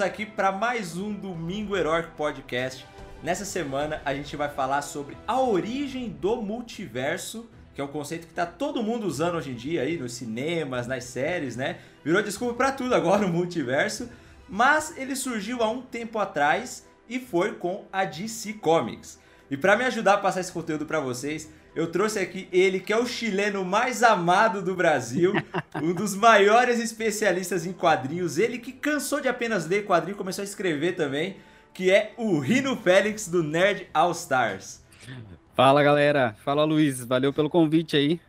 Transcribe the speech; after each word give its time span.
aqui 0.00 0.26
para 0.26 0.50
mais 0.50 0.96
um 0.96 1.12
Domingo 1.12 1.76
Heróico 1.76 2.10
Podcast. 2.16 2.84
Nessa 3.22 3.44
semana 3.44 4.02
a 4.04 4.14
gente 4.14 4.36
vai 4.36 4.48
falar 4.48 4.82
sobre 4.82 5.16
a 5.26 5.40
origem 5.40 6.08
do 6.08 6.42
multiverso, 6.42 7.48
que 7.74 7.80
é 7.80 7.84
um 7.84 7.88
conceito 7.88 8.26
que 8.26 8.34
tá 8.34 8.44
todo 8.44 8.82
mundo 8.82 9.06
usando 9.06 9.36
hoje 9.36 9.52
em 9.52 9.54
dia 9.54 9.82
aí 9.82 9.96
nos 9.96 10.14
cinemas, 10.14 10.86
nas 10.86 11.04
séries, 11.04 11.54
né? 11.54 11.78
Virou 12.04 12.22
desculpa 12.22 12.54
para 12.54 12.72
tudo 12.72 12.94
agora 12.94 13.24
o 13.24 13.28
multiverso, 13.28 14.08
mas 14.48 14.96
ele 14.96 15.14
surgiu 15.14 15.62
há 15.62 15.70
um 15.70 15.82
tempo 15.82 16.18
atrás 16.18 16.86
e 17.08 17.20
foi 17.20 17.52
com 17.52 17.84
a 17.92 18.04
DC 18.04 18.54
Comics. 18.54 19.20
E 19.50 19.56
para 19.56 19.76
me 19.76 19.84
ajudar 19.84 20.14
a 20.14 20.18
passar 20.18 20.40
esse 20.40 20.52
conteúdo 20.52 20.86
para 20.86 20.98
vocês, 20.98 21.48
eu 21.74 21.90
trouxe 21.90 22.18
aqui 22.18 22.48
ele, 22.52 22.78
que 22.78 22.92
é 22.92 22.98
o 22.98 23.06
chileno 23.06 23.64
mais 23.64 24.02
amado 24.02 24.62
do 24.62 24.74
Brasil, 24.74 25.32
um 25.82 25.92
dos 25.92 26.14
maiores 26.14 26.78
especialistas 26.78 27.66
em 27.66 27.72
quadrinhos, 27.72 28.38
ele 28.38 28.58
que 28.58 28.72
cansou 28.72 29.20
de 29.20 29.28
apenas 29.28 29.66
ler 29.66 29.84
quadrinho, 29.84 30.16
começou 30.16 30.42
a 30.42 30.44
escrever 30.44 30.92
também, 30.92 31.36
que 31.72 31.90
é 31.90 32.12
o 32.16 32.38
Rino 32.38 32.76
Félix 32.76 33.28
do 33.28 33.42
Nerd 33.42 33.88
All 33.92 34.12
Stars. 34.12 34.84
Fala 35.54 35.82
galera, 35.82 36.34
fala 36.44 36.64
Luiz, 36.64 37.04
valeu 37.04 37.32
pelo 37.32 37.50
convite 37.50 37.96
aí. 37.96 38.20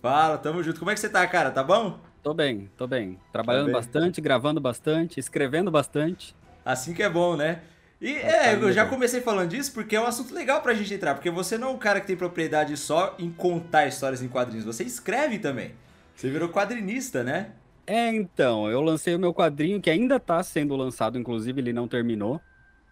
Fala, 0.00 0.38
tamo 0.38 0.62
junto. 0.62 0.78
Como 0.78 0.90
é 0.90 0.94
que 0.94 1.00
você 1.00 1.08
tá, 1.08 1.26
cara? 1.26 1.50
Tá 1.50 1.62
bom? 1.62 1.98
Tô 2.22 2.32
bem, 2.32 2.70
tô 2.76 2.86
bem. 2.86 3.18
Trabalhando 3.32 3.66
bem. 3.66 3.74
bastante, 3.74 4.20
gravando 4.20 4.60
bastante, 4.60 5.20
escrevendo 5.20 5.70
bastante. 5.70 6.34
Assim 6.64 6.92
que 6.92 7.02
é 7.02 7.08
bom, 7.08 7.36
né? 7.36 7.60
E 8.00 8.14
é, 8.14 8.54
eu 8.54 8.72
já 8.72 8.84
comecei 8.84 9.22
falando 9.22 9.50
disso 9.50 9.72
porque 9.72 9.96
é 9.96 10.00
um 10.00 10.06
assunto 10.06 10.34
legal 10.34 10.60
pra 10.60 10.74
gente 10.74 10.92
entrar, 10.92 11.14
porque 11.14 11.30
você 11.30 11.56
não 11.56 11.68
é 11.68 11.70
um 11.72 11.78
cara 11.78 12.00
que 12.00 12.06
tem 12.06 12.16
propriedade 12.16 12.76
só 12.76 13.14
em 13.18 13.30
contar 13.30 13.86
histórias 13.86 14.22
em 14.22 14.28
quadrinhos, 14.28 14.66
você 14.66 14.84
escreve 14.84 15.38
também. 15.38 15.72
Você 16.14 16.30
virou 16.30 16.48
quadrinista, 16.48 17.22
né? 17.22 17.52
É, 17.86 18.08
então, 18.08 18.68
eu 18.70 18.80
lancei 18.80 19.14
o 19.14 19.18
meu 19.18 19.32
quadrinho 19.32 19.80
que 19.80 19.88
ainda 19.88 20.18
tá 20.18 20.42
sendo 20.42 20.74
lançado, 20.74 21.18
inclusive 21.18 21.60
ele 21.60 21.72
não 21.72 21.86
terminou. 21.86 22.40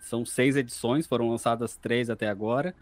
São 0.00 0.24
seis 0.24 0.56
edições, 0.56 1.06
foram 1.06 1.30
lançadas 1.30 1.76
três 1.76 2.08
até 2.08 2.28
agora, 2.28 2.74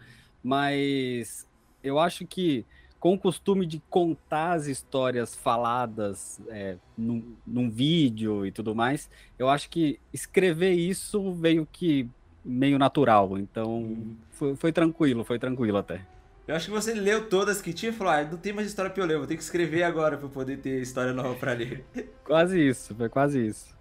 mas 0.43 1.47
eu 1.83 1.97
acho 1.97 2.25
que 2.27 2.65
com 3.03 3.15
o 3.15 3.19
costume 3.19 3.65
de 3.65 3.81
contar 3.89 4.53
as 4.53 4.65
histórias 4.65 5.35
faladas 5.35 6.39
é, 6.47 6.77
num, 6.97 7.35
num 7.45 7.69
vídeo 7.69 8.45
e 8.45 8.51
tudo 8.51 8.73
mais, 8.73 9.09
eu 9.37 9.49
acho 9.49 9.69
que 9.69 9.99
escrever 10.13 10.71
isso 10.71 11.33
veio 11.33 11.67
que 11.69 12.09
meio 12.45 12.79
natural. 12.79 13.37
Então 13.37 14.15
foi, 14.31 14.55
foi 14.55 14.71
tranquilo, 14.71 15.25
foi 15.25 15.37
tranquilo 15.37 15.79
até. 15.79 15.99
Eu 16.47 16.55
acho 16.55 16.67
que 16.67 16.71
você 16.71 16.93
leu 16.93 17.27
todas 17.27 17.61
que 17.61 17.73
tinha 17.73 17.91
e 17.91 17.93
falou: 17.93 18.13
ah, 18.13 18.23
não 18.23 18.37
tem 18.37 18.53
mais 18.53 18.67
história 18.67 18.89
pra 18.89 19.03
eu 19.03 19.07
ler, 19.07 19.17
vou 19.17 19.27
ter 19.27 19.35
que 19.35 19.43
escrever 19.43 19.83
agora 19.83 20.15
pra 20.15 20.25
eu 20.25 20.31
poder 20.31 20.59
ter 20.59 20.81
história 20.81 21.11
nova 21.11 21.35
pra 21.35 21.51
ler. 21.51 21.85
Quase 22.23 22.57
isso, 22.57 22.95
foi 22.95 23.09
quase 23.09 23.45
isso. 23.45 23.77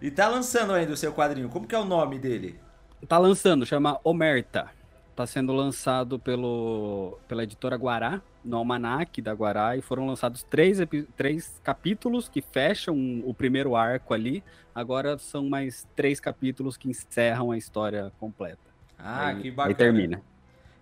E 0.00 0.08
tá 0.08 0.28
lançando 0.28 0.72
ainda 0.72 0.92
o 0.92 0.96
seu 0.96 1.12
quadrinho, 1.12 1.48
como 1.48 1.66
que 1.66 1.74
é 1.74 1.78
o 1.80 1.84
nome 1.84 2.16
dele? 2.16 2.60
Tá 3.08 3.18
lançando, 3.18 3.66
chama 3.66 3.98
Omerta. 4.04 4.70
Tá 5.16 5.26
sendo 5.26 5.52
lançado 5.52 6.18
pelo, 6.18 7.18
pela 7.26 7.42
editora 7.42 7.74
Guará, 7.74 8.20
no 8.46 8.56
Almanac 8.56 9.20
da 9.20 9.32
Guará, 9.32 9.76
e 9.76 9.82
foram 9.82 10.06
lançados 10.06 10.42
três, 10.44 10.78
três 11.16 11.60
capítulos 11.62 12.28
que 12.28 12.40
fecham 12.40 13.22
o 13.24 13.34
primeiro 13.34 13.74
arco 13.76 14.14
ali. 14.14 14.42
Agora 14.74 15.18
são 15.18 15.48
mais 15.48 15.86
três 15.96 16.20
capítulos 16.20 16.76
que 16.76 16.88
encerram 16.88 17.50
a 17.50 17.58
história 17.58 18.12
completa. 18.18 18.58
Ah, 18.98 19.28
Aí- 19.28 19.42
que 19.42 19.50
bacana. 19.50 19.68
Aí 19.70 19.74
termina. 19.74 20.22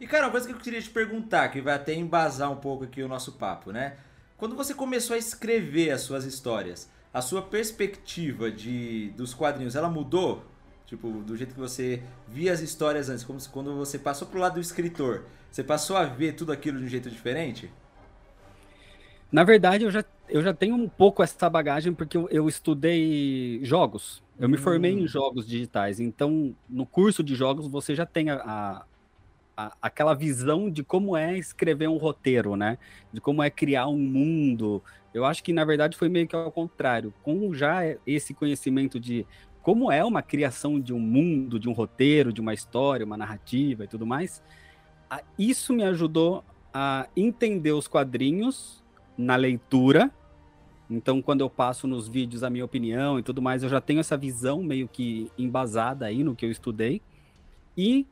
E 0.01 0.07
cara, 0.07 0.27
uma 0.27 0.31
coisa 0.31 0.47
que 0.47 0.53
eu 0.53 0.59
queria 0.59 0.83
te 0.83 0.91
perguntar, 0.91 1.49
que 1.49 1.61
vai 1.61 1.75
até 1.75 1.95
embasar 1.95 2.51
um 2.51 2.57
pouco 2.57 2.85
aqui 2.85 3.03
o 3.03 3.09
nosso 3.09 3.33
papo, 3.33 3.73
né? 3.73 3.97
Quando 4.37 4.55
você 4.57 4.75
começou 4.75 5.15
a 5.15 5.19
escrever 5.19 5.91
as 5.91 6.03
suas 6.03 6.25
histórias, 6.25 6.91
a 7.13 7.23
sua 7.23 7.41
perspectiva 7.41 8.51
de 8.51 9.11
dos 9.17 9.33
quadrinhos, 9.33 9.75
ela 9.77 9.89
mudou? 9.89 10.45
Tipo, 10.87 11.09
do 11.23 11.37
jeito 11.37 11.55
que 11.55 11.61
você 11.61 12.03
via 12.29 12.53
as 12.53 12.61
histórias 12.61 13.09
antes, 13.09 13.25
como 13.25 13.41
se 13.41 13.49
quando 13.49 13.75
você 13.75 13.99
passou 13.99 14.29
pro 14.29 14.39
lado 14.39 14.55
do 14.55 14.61
escritor, 14.61 15.25
você 15.55 15.63
passou 15.63 15.97
a 15.97 16.05
ver 16.05 16.33
tudo 16.35 16.51
aquilo 16.51 16.81
de 16.81 16.85
um 16.85 16.89
jeito 16.89 17.09
diferente? 17.09 17.71
Na 19.31 19.45
verdade, 19.45 19.85
eu 19.85 19.91
já, 19.91 20.05
eu 20.29 20.43
já 20.43 20.53
tenho 20.53 20.75
um 20.75 20.89
pouco 20.89 21.23
essa 21.23 21.49
bagagem 21.49 21.95
porque 21.95 22.17
eu, 22.17 22.29
eu 22.29 22.49
estudei 22.49 23.61
jogos. 23.63 24.21
Eu 24.39 24.49
me 24.49 24.57
formei 24.57 24.93
em 24.93 25.07
jogos 25.07 25.47
digitais. 25.47 26.01
Então, 26.01 26.57
no 26.69 26.85
curso 26.85 27.23
de 27.23 27.37
jogos, 27.37 27.69
você 27.69 27.95
já 27.95 28.05
tem 28.05 28.31
a, 28.31 28.85
a- 29.57 29.77
aquela 29.81 30.15
visão 30.15 30.71
de 30.71 30.83
como 30.85 31.17
é 31.17 31.39
escrever 31.39 31.89
um 31.89 31.97
roteiro, 31.97 32.57
né? 32.57 32.79
De 33.13 33.21
como 33.21 33.43
é 33.43 33.51
criar 33.51 33.89
um 33.89 33.99
mundo. 33.99 34.83
Eu 35.13 35.25
acho 35.25 35.45
que, 35.45 35.53
na 35.53 35.65
verdade, 35.65 35.97
foi 35.97 36.09
meio 36.09 36.27
que 36.27 36.37
ao 36.37 36.51
contrário. 36.53 37.15
Com 37.23 37.55
já 37.55 37.83
esse 38.07 38.35
conhecimento 38.35 38.99
de 39.01 39.27
como 39.63 39.91
é 39.91 40.05
uma 40.05 40.23
criação 40.23 40.81
de 40.81 40.93
um 40.93 41.01
mundo, 41.01 41.59
de 41.59 41.69
um 41.69 41.73
roteiro, 41.73 42.33
de 42.33 42.41
uma 42.41 42.53
história, 42.55 43.07
uma 43.07 43.17
narrativa 43.17 43.85
e 43.85 43.89
tudo 43.89 44.07
mais, 44.07 44.43
isso 45.39 45.73
me 45.73 45.83
ajudou 45.85 46.45
a 46.73 47.09
entender 47.17 47.73
os 47.73 47.87
quadrinhos 47.87 48.83
na 49.17 49.37
leitura. 49.37 50.11
Então, 50.91 51.23
quando 51.23 51.41
eu 51.41 51.49
passo 51.51 51.87
nos 51.87 52.09
vídeos 52.09 52.43
a 52.45 52.51
minha 52.51 52.65
opinião 52.65 53.19
e 53.19 53.23
tudo 53.23 53.41
mais, 53.41 53.63
eu 53.63 53.69
já 53.69 53.81
tenho 53.81 54.01
essa 54.01 54.17
visão 54.17 54.63
meio 54.63 54.89
que 54.89 55.31
embasada 55.39 56.07
aí 56.07 56.23
no 56.23 56.35
que 56.37 56.45
eu 56.45 56.51
estudei. 56.51 57.01
E 57.77 58.07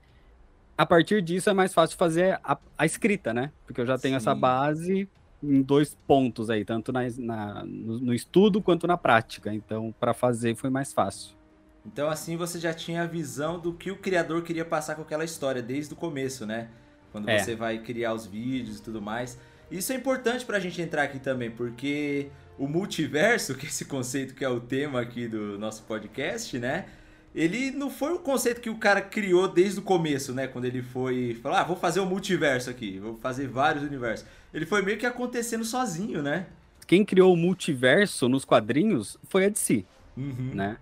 a 0.77 0.87
partir 0.87 1.23
disso 1.23 1.51
é 1.51 1.53
mais 1.53 1.75
fácil 1.75 1.97
fazer 1.97 2.41
a, 2.43 2.59
a 2.77 2.87
escrita, 2.87 3.33
né? 3.35 3.53
Porque 3.67 3.81
eu 3.81 3.87
já 3.87 3.99
tenho 3.99 4.17
essa 4.17 4.35
Sim. 4.35 4.41
base 4.41 5.09
em 5.43 5.61
dois 5.63 5.97
pontos 6.07 6.49
aí, 6.51 6.65
tanto 6.65 6.93
na, 6.93 7.01
na- 7.19 7.65
no, 7.65 7.99
no 8.01 8.15
estudo 8.15 8.63
quanto 8.63 8.87
na 8.87 8.97
prática. 8.97 9.53
Então, 9.53 9.95
para 10.01 10.15
fazer 10.15 10.57
foi 10.57 10.71
mais 10.71 10.93
fácil. 10.93 11.37
Então 11.85 12.09
assim 12.09 12.37
você 12.37 12.59
já 12.61 12.73
tinha 12.73 13.03
a 13.03 13.07
visão 13.07 13.59
do 13.59 13.73
que 13.75 13.91
o 13.91 13.97
criador 13.99 14.43
queria 14.43 14.65
passar 14.65 14.95
com 14.95 15.03
aquela 15.03 15.25
história 15.25 15.61
desde 15.63 15.93
o 15.93 15.97
começo, 15.97 16.47
né? 16.47 16.69
Quando 17.13 17.29
É. 17.29 17.39
você 17.39 17.55
vai 17.55 17.79
criar 17.79 18.15
os 18.15 18.27
vídeos 18.27 18.79
e 18.79 18.83
tudo 18.83 19.01
mais. 19.01 19.39
Isso 19.71 19.93
é 19.93 19.97
importante 19.97 20.45
pra 20.45 20.59
gente 20.59 20.81
entrar 20.83 21.03
aqui 21.05 21.19
também, 21.19 21.51
porque 21.51 22.29
o 22.59 22.67
multiverso, 22.67 23.55
que 23.57 23.67
é 23.67 23.69
esse 23.69 23.85
conceito 23.85 24.35
que 24.35 24.45
é 24.45 24.49
o 24.49 24.59
tema 24.61 25.01
aqui 25.01 25.29
do 25.29 25.59
nosso 25.59 25.83
podcast, 25.85 26.59
né? 26.59 26.87
Ele 27.35 27.71
não 27.71 27.89
foi 27.89 28.13
um 28.13 28.19
conceito 28.19 28.61
que 28.61 28.69
o 28.69 28.77
cara 28.77 29.01
criou 29.01 29.49
desde 29.49 29.79
o 29.79 29.83
começo, 29.83 30.35
né? 30.35 30.47
Quando 30.47 30.67
ele 30.67 30.83
foi 30.83 31.39
falar, 31.43 31.61
ah, 31.61 31.65
vou 31.65 31.77
fazer 31.77 32.01
um 32.01 32.07
multiverso 32.07 32.69
aqui, 32.69 32.99
vou 32.99 33.17
fazer 33.17 33.47
vários 33.49 33.83
universos. 33.83 34.27
Ele 34.53 34.67
foi 34.67 34.83
meio 34.83 34.99
que 34.99 35.07
acontecendo 35.07 35.65
sozinho, 35.65 36.23
né? 36.23 36.47
Quem 36.87 37.05
criou 37.07 37.33
o 37.33 37.37
multiverso 37.37 38.29
nos 38.29 38.45
quadrinhos 38.45 39.17
foi 39.25 39.47
a 39.47 39.49
DC. 39.49 39.85
Uhum. 40.15 40.51
né? 40.53 40.77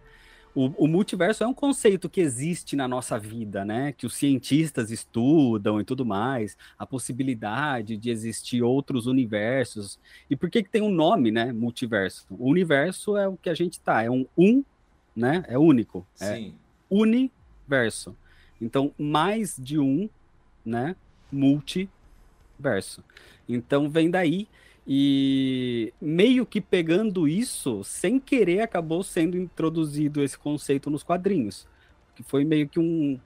O, 0.55 0.85
o 0.85 0.89
multiverso 0.89 1.45
é 1.45 1.47
um 1.47 1.55
conceito 1.55 2.09
que 2.09 2.21
existe 2.21 2.75
na 2.75 2.89
nossa 2.89 3.19
vida, 3.19 3.65
né? 3.65 3.93
Que 3.93 4.05
os 4.05 4.15
cientistas 4.15 4.91
estudam 4.91 5.81
e 5.81 5.85
tudo 5.85 6.05
mais, 6.05 6.57
a 6.77 6.85
possibilidade 6.85 7.97
de 7.97 8.11
existir 8.11 8.63
outros 8.63 9.07
universos. 9.07 9.99
E 10.29 10.35
por 10.35 10.51
que 10.51 10.63
que 10.63 10.71
tem 10.71 10.83
um 10.83 10.91
nome, 10.91 11.31
né? 11.31 11.53
Multiverso. 11.53 12.27
O 12.31 12.49
universo 12.51 13.17
é 13.17 13.29
o 13.29 13.37
que 13.37 13.49
a 13.49 13.55
gente 13.55 13.79
tá, 13.79 14.03
é 14.03 14.11
um 14.11 14.27
um, 14.37 14.65
né? 15.15 15.45
É 15.47 15.57
único, 15.59 16.07
é 16.21 16.35
Sim. 16.35 16.55
universo. 16.89 18.17
Então, 18.61 18.93
mais 18.99 19.57
de 19.57 19.79
um, 19.79 20.09
né? 20.65 20.97
Multiverso. 21.31 23.05
Então, 23.49 23.89
vem 23.89 24.11
daí. 24.11 24.49
E 24.87 25.93
meio 26.01 26.45
que 26.45 26.61
pegando 26.61 27.29
isso, 27.29 27.85
sem 27.85 28.19
querer, 28.19 28.61
acabou 28.61 29.03
sendo 29.03 29.37
introduzido 29.37 30.23
esse 30.23 30.39
conceito 30.39 30.91
nos 30.91 31.03
quadrinhos. 31.03 31.67
Que 32.15 32.23
foi 32.23 32.45
meio 32.45 32.69
que 32.69 32.81
um, 32.81 33.19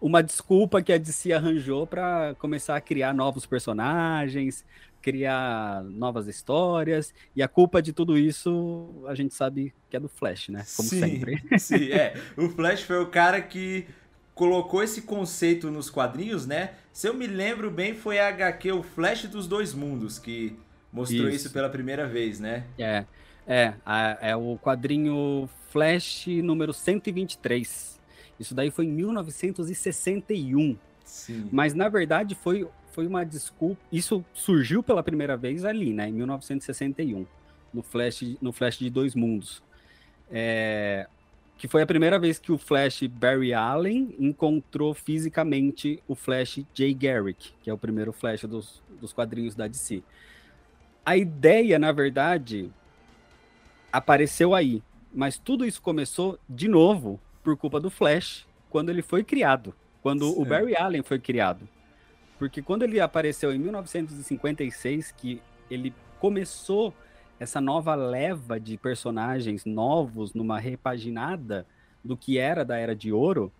uma 0.00 0.22
desculpa 0.22 0.82
que 0.82 0.92
a 0.92 0.98
DC 0.98 1.32
arranjou 1.32 1.86
para 1.86 2.34
começar 2.38 2.76
a 2.76 2.80
criar 2.80 3.12
novos 3.12 3.46
personagens, 3.46 4.64
criar 5.02 5.82
novas 5.84 6.28
histórias, 6.28 7.12
e 7.34 7.42
a 7.42 7.48
culpa 7.48 7.82
de 7.82 7.92
tudo 7.92 8.16
isso 8.16 9.04
a 9.06 9.14
gente 9.14 9.34
sabe 9.34 9.74
que 9.90 9.96
é 9.96 10.00
do 10.00 10.08
Flash, 10.08 10.48
né? 10.48 10.64
Como 10.76 10.88
sim, 10.88 11.00
sempre. 11.00 11.42
Sim, 11.58 11.92
é. 11.92 12.14
O 12.36 12.48
Flash 12.48 12.82
foi 12.82 13.02
o 13.02 13.06
cara 13.06 13.40
que 13.40 13.86
colocou 14.34 14.82
esse 14.82 15.02
conceito 15.02 15.70
nos 15.70 15.90
quadrinhos, 15.90 16.46
né? 16.46 16.74
Se 16.92 17.06
eu 17.08 17.14
me 17.14 17.26
lembro 17.26 17.70
bem, 17.70 17.94
foi 17.94 18.18
a 18.18 18.28
HQ 18.28 18.72
O 18.72 18.82
Flash 18.82 19.26
dos 19.26 19.46
Dois 19.46 19.74
Mundos 19.74 20.18
que 20.18 20.56
mostrou 20.92 21.28
isso, 21.28 21.46
isso 21.46 21.50
pela 21.50 21.68
primeira 21.68 22.06
vez, 22.06 22.38
né? 22.38 22.64
É, 22.78 23.04
é, 23.46 23.74
é 24.20 24.36
o 24.36 24.58
quadrinho 24.58 25.48
Flash 25.70 26.26
número 26.42 26.72
123. 26.72 28.00
Isso 28.38 28.54
daí 28.54 28.70
foi 28.70 28.84
em 28.84 28.90
1961. 28.92 30.76
Sim. 31.04 31.48
Mas 31.50 31.74
na 31.74 31.88
verdade 31.88 32.34
foi 32.34 32.66
foi 32.92 33.06
uma 33.06 33.24
desculpa. 33.24 33.80
Isso 33.90 34.24
surgiu 34.34 34.82
pela 34.82 35.02
primeira 35.02 35.36
vez 35.36 35.64
ali, 35.64 35.92
né, 35.92 36.08
em 36.08 36.12
1961, 36.12 37.26
no 37.72 37.82
Flash, 37.82 38.36
no 38.40 38.52
Flash 38.52 38.78
de 38.78 38.90
Dois 38.90 39.14
Mundos. 39.14 39.62
É, 40.30 41.06
que 41.58 41.68
foi 41.68 41.82
a 41.82 41.86
primeira 41.86 42.18
vez 42.18 42.38
que 42.38 42.52
o 42.52 42.58
Flash 42.58 43.02
Barry 43.04 43.54
Allen 43.54 44.14
encontrou 44.18 44.92
fisicamente 44.94 46.02
o 46.06 46.14
Flash 46.14 46.60
Jay 46.74 46.92
Garrick, 46.92 47.52
que 47.62 47.70
é 47.70 47.72
o 47.72 47.78
primeiro 47.78 48.12
Flash 48.12 48.42
dos, 48.42 48.82
dos 49.00 49.12
quadrinhos 49.12 49.54
da 49.54 49.66
DC. 49.66 50.02
A 51.04 51.16
ideia, 51.16 51.78
na 51.78 51.90
verdade, 51.92 52.70
apareceu 53.92 54.54
aí, 54.54 54.82
mas 55.12 55.38
tudo 55.38 55.66
isso 55.66 55.82
começou 55.82 56.38
de 56.48 56.68
novo 56.68 57.20
por 57.42 57.56
culpa 57.56 57.80
do 57.80 57.90
Flash 57.90 58.46
quando 58.70 58.88
ele 58.90 59.02
foi 59.02 59.24
criado, 59.24 59.74
quando 60.00 60.30
Sim. 60.30 60.40
o 60.40 60.44
Barry 60.44 60.76
Allen 60.76 61.02
foi 61.02 61.18
criado. 61.18 61.68
Porque 62.38 62.62
quando 62.62 62.82
ele 62.82 63.00
apareceu 63.00 63.52
em 63.52 63.58
1956, 63.58 65.12
que 65.12 65.40
ele 65.70 65.94
começou 66.18 66.94
essa 67.38 67.60
nova 67.60 67.94
leva 67.94 68.58
de 68.58 68.76
personagens 68.76 69.64
novos 69.64 70.32
numa 70.32 70.58
repaginada 70.58 71.66
do 72.04 72.16
que 72.16 72.38
era 72.38 72.64
da 72.64 72.78
Era 72.78 72.94
de 72.94 73.12
Ouro, 73.12 73.52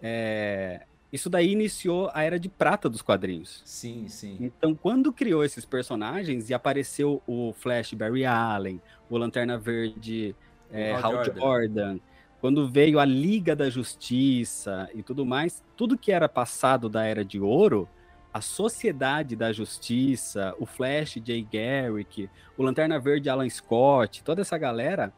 é... 0.00 0.82
isso 1.14 1.30
daí 1.30 1.52
iniciou 1.52 2.10
a 2.12 2.24
Era 2.24 2.40
de 2.40 2.48
Prata 2.48 2.88
dos 2.88 3.00
quadrinhos. 3.00 3.62
Sim, 3.64 4.08
sim. 4.08 4.36
Então, 4.40 4.74
quando 4.74 5.12
criou 5.12 5.44
esses 5.44 5.64
personagens 5.64 6.50
e 6.50 6.54
apareceu 6.54 7.22
o 7.24 7.52
Flash 7.52 7.94
Barry 7.94 8.26
Allen, 8.26 8.82
o 9.08 9.16
Lanterna 9.16 9.56
Verde 9.56 10.34
é, 10.72 10.92
Hal 10.92 11.24
Jordan. 11.24 11.40
Jordan, 11.40 11.98
quando 12.40 12.68
veio 12.68 12.98
a 12.98 13.04
Liga 13.04 13.54
da 13.54 13.70
Justiça 13.70 14.90
e 14.92 15.04
tudo 15.04 15.24
mais, 15.24 15.62
tudo 15.76 15.96
que 15.96 16.10
era 16.10 16.28
passado 16.28 16.88
da 16.88 17.04
Era 17.04 17.24
de 17.24 17.38
Ouro 17.38 17.88
a 18.32 18.40
Sociedade 18.40 19.36
da 19.36 19.52
Justiça, 19.52 20.52
o 20.58 20.66
Flash 20.66 21.20
Jay 21.24 21.46
Garrick, 21.48 22.28
o 22.58 22.64
Lanterna 22.64 22.98
Verde 22.98 23.30
Alan 23.30 23.48
Scott, 23.48 24.24
toda 24.24 24.40
essa 24.40 24.58
galera 24.58 25.12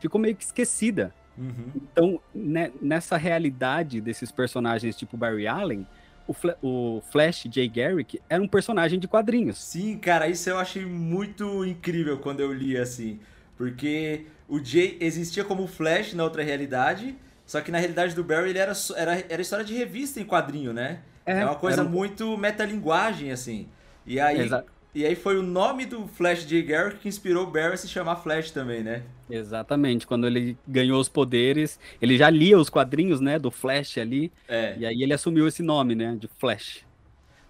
ficou 0.00 0.20
meio 0.20 0.34
que 0.34 0.42
esquecida. 0.42 1.14
Uhum. 1.38 1.70
Então, 1.74 2.20
né, 2.34 2.72
nessa 2.80 3.16
realidade 3.16 4.00
desses 4.00 4.30
personagens 4.32 4.96
tipo 4.96 5.16
Barry 5.16 5.46
Allen, 5.46 5.86
o, 6.26 6.32
Fla 6.32 6.56
o, 6.62 7.02
Flash 7.10 7.46
Jay 7.50 7.68
Garrick 7.68 8.20
era 8.28 8.42
um 8.42 8.48
personagem 8.48 8.98
de 8.98 9.06
quadrinhos. 9.06 9.58
Sim, 9.58 9.98
cara, 9.98 10.28
isso 10.28 10.48
eu 10.48 10.58
achei 10.58 10.84
muito 10.84 11.64
incrível 11.64 12.18
quando 12.18 12.40
eu 12.40 12.52
li 12.52 12.76
assim. 12.76 13.20
Porque 13.56 14.26
o 14.48 14.62
Jay 14.62 14.96
existia 15.00 15.44
como 15.44 15.66
Flash 15.66 16.14
na 16.14 16.24
outra 16.24 16.42
realidade, 16.42 17.16
só 17.44 17.60
que 17.60 17.70
na 17.70 17.78
realidade 17.78 18.14
do 18.14 18.24
Barry 18.24 18.50
ele 18.50 18.58
era, 18.58 18.72
era, 18.96 19.24
era 19.28 19.42
história 19.42 19.64
de 19.64 19.74
revista 19.74 20.20
em 20.20 20.24
quadrinho, 20.24 20.72
né? 20.72 21.00
É, 21.24 21.40
é 21.40 21.44
uma 21.44 21.54
coisa 21.56 21.82
um... 21.82 21.88
muito 21.88 22.36
metalinguagem, 22.36 23.32
assim. 23.32 23.68
E 24.04 24.20
aí, 24.20 24.42
Exato. 24.42 24.70
e 24.94 25.04
aí 25.04 25.16
foi 25.16 25.38
o 25.38 25.42
nome 25.42 25.86
do 25.86 26.06
Flash 26.06 26.46
de 26.46 26.62
Garrick 26.62 26.98
que 26.98 27.08
inspirou 27.08 27.44
o 27.44 27.50
Barry 27.50 27.74
a 27.74 27.76
se 27.76 27.88
chamar 27.88 28.16
Flash 28.16 28.50
também, 28.50 28.82
né? 28.82 29.02
Exatamente. 29.28 30.06
Quando 30.06 30.26
ele 30.26 30.56
ganhou 30.66 31.00
os 31.00 31.08
poderes, 31.08 31.78
ele 32.00 32.16
já 32.16 32.30
lia 32.30 32.58
os 32.58 32.70
quadrinhos, 32.70 33.20
né, 33.20 33.38
do 33.38 33.50
Flash 33.50 33.98
ali. 33.98 34.32
É. 34.48 34.76
E 34.78 34.86
aí 34.86 35.02
ele 35.02 35.12
assumiu 35.12 35.46
esse 35.48 35.62
nome, 35.62 35.94
né, 35.94 36.16
de 36.18 36.28
Flash. 36.38 36.84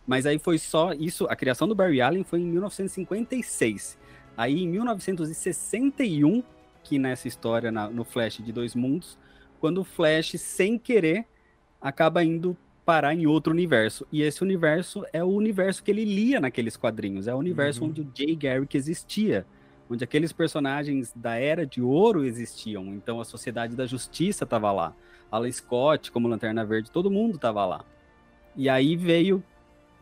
Mas 0.07 0.25
aí 0.25 0.39
foi 0.39 0.59
só 0.59 0.93
isso, 0.93 1.27
a 1.29 1.35
criação 1.35 1.67
do 1.67 1.75
Barry 1.75 2.01
Allen 2.01 2.25
foi 2.25 2.41
em 2.41 2.47
1956. 2.47 3.99
Aí 4.37 4.63
em 4.63 4.69
1961, 4.69 6.43
que 6.83 6.99
nessa 6.99 7.27
história 7.27 7.73
na, 7.73 7.89
no 7.89 8.05
Flash 8.05 8.39
de 8.39 8.53
Dois 8.53 8.75
Mundos, 8.75 9.19
quando 9.59 9.79
o 9.79 9.85
Flash, 9.85 10.33
sem 10.39 10.79
querer, 10.79 11.27
acaba 11.81 12.23
indo 12.23 12.57
parar 12.85 13.15
em 13.15 13.27
outro 13.27 13.53
universo. 13.53 14.07
E 14.13 14.23
esse 14.23 14.43
universo 14.43 15.05
é 15.13 15.25
o 15.25 15.29
universo 15.29 15.83
que 15.83 15.91
ele 15.91 16.05
lia 16.05 16.39
naqueles 16.39 16.77
quadrinhos. 16.77 17.27
É 17.27 17.35
o 17.35 17.39
universo 17.39 17.83
uhum. 17.83 17.89
onde 17.89 18.03
o 18.03 18.09
Jay 18.15 18.37
Garrick 18.37 18.77
existia. 18.77 19.45
Onde 19.89 20.05
aqueles 20.05 20.33
personagens 20.33 21.13
da 21.15 21.37
Era 21.37 21.67
de 21.67 21.81
Ouro 21.81 22.25
existiam. 22.25 22.87
Então 22.95 23.21
a 23.21 23.25
Sociedade 23.25 23.77
da 23.77 23.87
Justiça 23.87 24.45
estava 24.45 24.73
lá. 24.73 24.95
Alan 25.31 25.51
Scott, 25.51 26.11
como 26.11 26.29
Lanterna 26.29 26.65
Verde, 26.65 26.91
todo 26.91 27.11
mundo 27.11 27.37
estava 27.37 27.65
lá. 27.65 27.85
E 28.57 28.69
aí 28.69 28.97
veio 28.97 29.43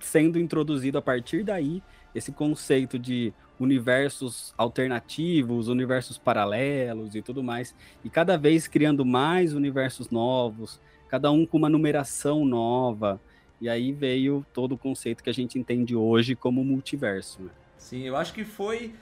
sendo 0.01 0.39
introduzido 0.39 0.99
a 0.99 1.03
partir 1.03 1.43
daí 1.43 1.83
esse 2.15 2.31
conceito 2.31 2.99
de 2.99 3.33
universos 3.59 4.55
alternativos, 4.57 5.69
universos 5.69 6.19
paralelos 6.19 7.15
e 7.15 7.23
tudo 7.23 7.43
mais. 7.43 7.75
E 8.05 8.11
cada 8.11 8.37
vez 8.37 8.69
criando 8.69 9.05
mais 9.05 9.53
universos 9.53 10.11
novos, 10.11 10.81
cada 11.09 11.31
um 11.31 11.47
com 11.47 11.59
uma 11.59 11.69
numeração 11.69 12.45
nova. 12.45 13.21
E 13.61 13.69
aí 13.69 13.93
veio 13.93 14.45
todo 14.53 14.73
o 14.73 14.79
conceito 14.79 15.23
que 15.23 15.31
a 15.31 15.35
gente 15.35 15.59
entende 15.59 15.97
hoje 15.97 16.35
como 16.35 16.65
multiverso. 16.65 17.43
Né? 17.43 17.51
Sim, 17.79 18.03
eu 18.03 18.17
acho 18.17 18.33
que 18.33 18.45
foi, 18.45 18.95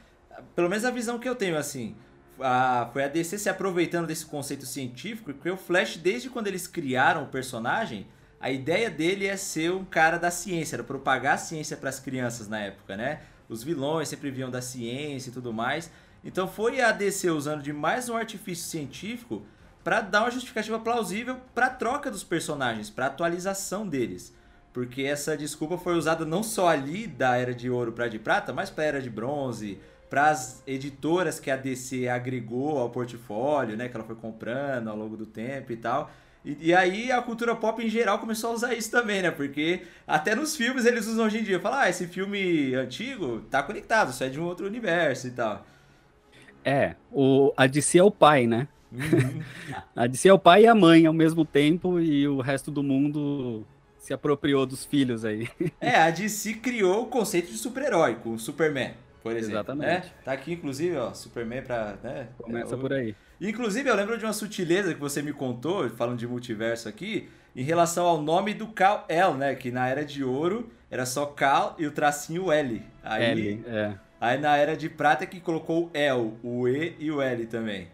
pelo 0.55 0.69
menos 0.69 0.84
a 0.84 0.90
visão 0.90 1.19
que 1.19 1.29
eu 1.29 1.34
tenho, 1.34 1.56
assim, 1.56 1.94
a, 2.40 2.88
foi 2.93 3.05
a 3.05 3.08
DC 3.08 3.38
se 3.38 3.49
aproveitando 3.49 4.06
desse 4.06 4.26
conceito 4.26 4.67
científico, 4.67 5.32
porque 5.32 5.50
o 5.50 5.56
Flash, 5.56 5.96
desde 5.96 6.31
quando 6.31 6.46
eles 6.46 6.67
criaram 6.67 7.25
o 7.25 7.29
personagem, 7.29 8.06
a 8.40 8.50
ideia 8.50 8.90
dele 8.90 9.26
é 9.26 9.37
ser 9.37 9.73
um 9.73 9.84
cara 9.84 10.19
da 10.19 10.31
ciência, 10.31 10.76
era 10.76 10.84
propagar 10.84 11.34
a 11.34 11.38
ciência 11.38 11.76
para 11.76 11.88
as 11.88 12.00
crianças 12.00 12.49
na 12.49 12.58
época, 12.58 12.96
né? 12.96 13.20
Os 13.49 13.62
vilões 13.62 14.08
sempre 14.08 14.31
vinham 14.31 14.50
da 14.50 14.61
ciência 14.61 15.31
e 15.31 15.32
tudo 15.32 15.52
mais. 15.52 15.90
Então 16.25 16.49
foi 16.49 16.81
a 16.81 16.90
DC 16.90 17.31
usando 17.31 17.62
de 17.62 17.73
mais 17.73 18.09
um 18.09 18.16
artifício 18.16 18.64
científico 18.64 19.42
para 19.85 20.00
dar 20.00 20.23
uma 20.23 20.30
justificativa 20.30 20.78
plausível 20.78 21.37
para 21.54 21.66
a 21.66 21.71
troca 21.71 22.11
dos 22.11 22.25
personagens, 22.25 22.88
para 22.88 23.07
atualização 23.07 23.87
deles. 23.87 24.35
Porque 24.73 25.02
essa 25.02 25.37
desculpa 25.37 25.76
foi 25.76 25.95
usada 25.95 26.25
não 26.25 26.42
só 26.42 26.68
ali 26.68 27.07
da 27.07 27.37
Era 27.37 27.54
de 27.54 27.68
Ouro 27.68 27.92
para 27.92 28.09
de 28.09 28.18
Prata, 28.18 28.52
mas 28.52 28.71
para 28.71 28.85
a 28.85 28.87
Era 28.87 29.02
de 29.02 29.11
Bronze, 29.11 29.78
para 30.12 30.28
as 30.28 30.62
editoras 30.66 31.40
que 31.40 31.50
a 31.50 31.57
DC 31.57 32.07
agregou 32.07 32.76
ao 32.76 32.90
portfólio, 32.90 33.78
né, 33.78 33.88
que 33.88 33.97
ela 33.97 34.04
foi 34.04 34.14
comprando 34.14 34.88
ao 34.88 34.95
longo 34.95 35.16
do 35.16 35.25
tempo 35.25 35.73
e 35.73 35.76
tal. 35.78 36.11
E, 36.45 36.69
e, 36.69 36.75
aí 36.75 37.11
a 37.11 37.23
cultura 37.23 37.57
pop 37.57 37.83
em 37.83 37.88
geral 37.88 38.19
começou 38.19 38.50
a 38.50 38.52
usar 38.52 38.75
isso 38.75 38.90
também, 38.90 39.23
né? 39.23 39.31
Porque 39.31 39.81
até 40.07 40.35
nos 40.35 40.54
filmes 40.54 40.85
eles 40.85 41.07
usam 41.07 41.25
hoje 41.25 41.38
em 41.38 41.42
dia. 41.42 41.59
Falar, 41.59 41.85
ah, 41.85 41.88
esse 41.88 42.07
filme 42.07 42.75
antigo 42.75 43.40
tá 43.50 43.62
conectado, 43.62 44.11
isso 44.11 44.23
é 44.23 44.28
de 44.28 44.38
um 44.38 44.45
outro 44.45 44.66
universo 44.66 45.28
e 45.28 45.31
tal. 45.31 45.64
É, 46.62 46.95
o, 47.11 47.50
a 47.57 47.66
DC 47.66 47.97
é 47.97 48.02
o 48.02 48.11
pai, 48.11 48.47
né? 48.47 48.69
Uhum. 48.92 49.42
a 49.97 50.07
DC 50.07 50.28
é 50.28 50.33
o 50.35 50.38
pai 50.38 50.64
e 50.64 50.66
a 50.66 50.75
mãe 50.75 51.07
ao 51.07 51.14
mesmo 51.14 51.42
tempo 51.42 51.99
e 51.99 52.28
o 52.28 52.42
resto 52.42 52.71
do 52.71 52.83
mundo 52.83 53.64
se 53.99 54.12
apropriou 54.12 54.66
dos 54.66 54.85
filhos 54.85 55.25
aí. 55.25 55.49
é, 55.81 55.97
a 55.97 56.11
DC 56.11 56.52
criou 56.54 57.04
o 57.04 57.07
conceito 57.07 57.50
de 57.50 57.57
super-herói 57.57 58.16
com 58.16 58.35
o 58.35 58.38
Superman, 58.38 58.92
por 59.23 59.33
exemplo. 59.33 59.55
Exatamente. 59.55 60.07
Né? 60.07 60.12
Tá 60.25 60.33
aqui, 60.33 60.52
inclusive, 60.52 60.97
ó, 60.97 61.12
Superman 61.12 61.62
pra. 61.62 61.97
Né? 62.02 62.29
Começa 62.38 62.75
é, 62.75 62.79
por 62.79 62.93
aí. 62.93 63.14
Inclusive, 63.41 63.88
eu 63.88 63.95
lembro 63.95 64.19
de 64.19 64.25
uma 64.25 64.33
sutileza 64.33 64.95
que 64.95 65.00
você 65.00 65.23
me 65.23 65.33
contou, 65.33 65.88
falando 65.91 66.19
de 66.19 66.26
multiverso 66.26 66.88
aqui, 66.88 67.29
em 67.55 67.62
relação 67.62 68.07
ao 68.07 68.21
nome 68.21 68.55
do 68.55 68.69
Kal 68.69 69.05
El, 69.09 69.35
né? 69.35 69.55
Que 69.55 69.71
na 69.71 69.88
Era 69.88 70.05
de 70.05 70.23
Ouro 70.23 70.71
era 70.93 71.07
só 71.07 71.25
Kal 71.25 71.75
e 71.79 71.87
o 71.87 71.91
tracinho 71.91 72.52
L. 72.52 72.83
Aí, 73.02 73.25
L, 73.25 73.64
é. 73.67 73.95
Aí 74.21 74.38
na 74.38 74.59
Era 74.59 74.76
de 74.76 74.91
Prata 74.91 75.25
é 75.25 75.26
que 75.26 75.41
colocou 75.41 75.87
o 75.87 75.91
El, 75.95 76.35
o 76.43 76.69
E 76.69 76.95
e 76.99 77.11
o 77.11 77.23
L 77.23 77.47
também. 77.47 77.88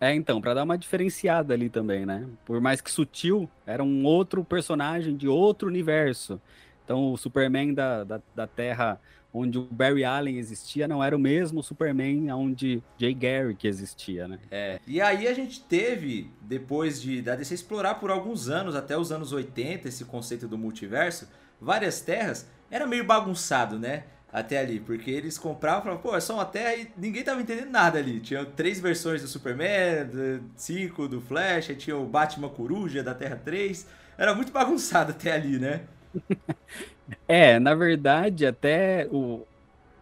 É, 0.00 0.12
então, 0.12 0.40
para 0.40 0.54
dar 0.54 0.64
uma 0.64 0.76
diferenciada 0.76 1.54
ali 1.54 1.68
também, 1.68 2.04
né? 2.04 2.26
Por 2.44 2.60
mais 2.60 2.80
que 2.80 2.90
sutil, 2.90 3.48
era 3.64 3.84
um 3.84 4.04
outro 4.04 4.42
personagem 4.42 5.16
de 5.16 5.28
outro 5.28 5.68
universo. 5.68 6.40
Então, 6.84 7.12
o 7.12 7.16
Superman 7.16 7.72
da, 7.72 8.02
da, 8.02 8.20
da 8.34 8.46
Terra, 8.48 9.00
onde 9.32 9.58
o 9.58 9.62
Barry 9.62 10.04
Allen 10.04 10.38
existia, 10.38 10.88
não 10.88 11.02
era 11.02 11.14
o 11.16 11.18
mesmo 11.18 11.62
Superman 11.62 12.30
onde 12.32 12.82
Jay 12.98 13.14
Garrick 13.14 13.66
existia, 13.66 14.26
né? 14.26 14.38
É. 14.50 14.80
E 14.86 15.00
aí 15.00 15.28
a 15.28 15.34
gente 15.34 15.60
teve, 15.62 16.30
depois 16.42 17.00
de 17.00 17.22
da 17.22 17.36
DC 17.36 17.54
explorar 17.54 17.94
por 17.96 18.10
alguns 18.10 18.48
anos, 18.48 18.74
até 18.74 18.96
os 18.96 19.12
anos 19.12 19.32
80, 19.32 19.88
esse 19.88 20.04
conceito 20.04 20.48
do 20.48 20.58
multiverso, 20.58 21.28
várias 21.60 22.00
terras, 22.00 22.48
era 22.70 22.86
meio 22.86 23.04
bagunçado, 23.04 23.78
né? 23.78 24.04
até 24.32 24.58
ali, 24.60 24.78
porque 24.78 25.10
eles 25.10 25.36
compravam 25.36 25.80
e 25.80 25.82
falavam, 25.82 26.02
pô, 26.02 26.16
é 26.16 26.20
só 26.20 26.34
uma 26.34 26.44
Terra 26.44 26.76
e 26.76 26.88
ninguém 26.96 27.24
tava 27.24 27.40
entendendo 27.42 27.70
nada 27.70 27.98
ali. 27.98 28.20
Tinha 28.20 28.44
três 28.44 28.78
versões 28.78 29.22
do 29.22 29.26
Superman, 29.26 30.06
do- 30.06 30.44
cinco 30.54 31.08
do 31.08 31.20
Flash, 31.20 31.72
tinha 31.76 31.96
o 31.96 32.06
Batman 32.06 32.48
Coruja 32.48 33.02
da 33.02 33.12
Terra 33.12 33.34
3. 33.44 33.86
Era 34.16 34.32
muito 34.32 34.52
bagunçado 34.52 35.10
até 35.10 35.32
ali, 35.32 35.58
né? 35.58 35.80
É, 37.26 37.58
na 37.58 37.74
verdade, 37.74 38.46
até 38.46 39.06
o, 39.10 39.46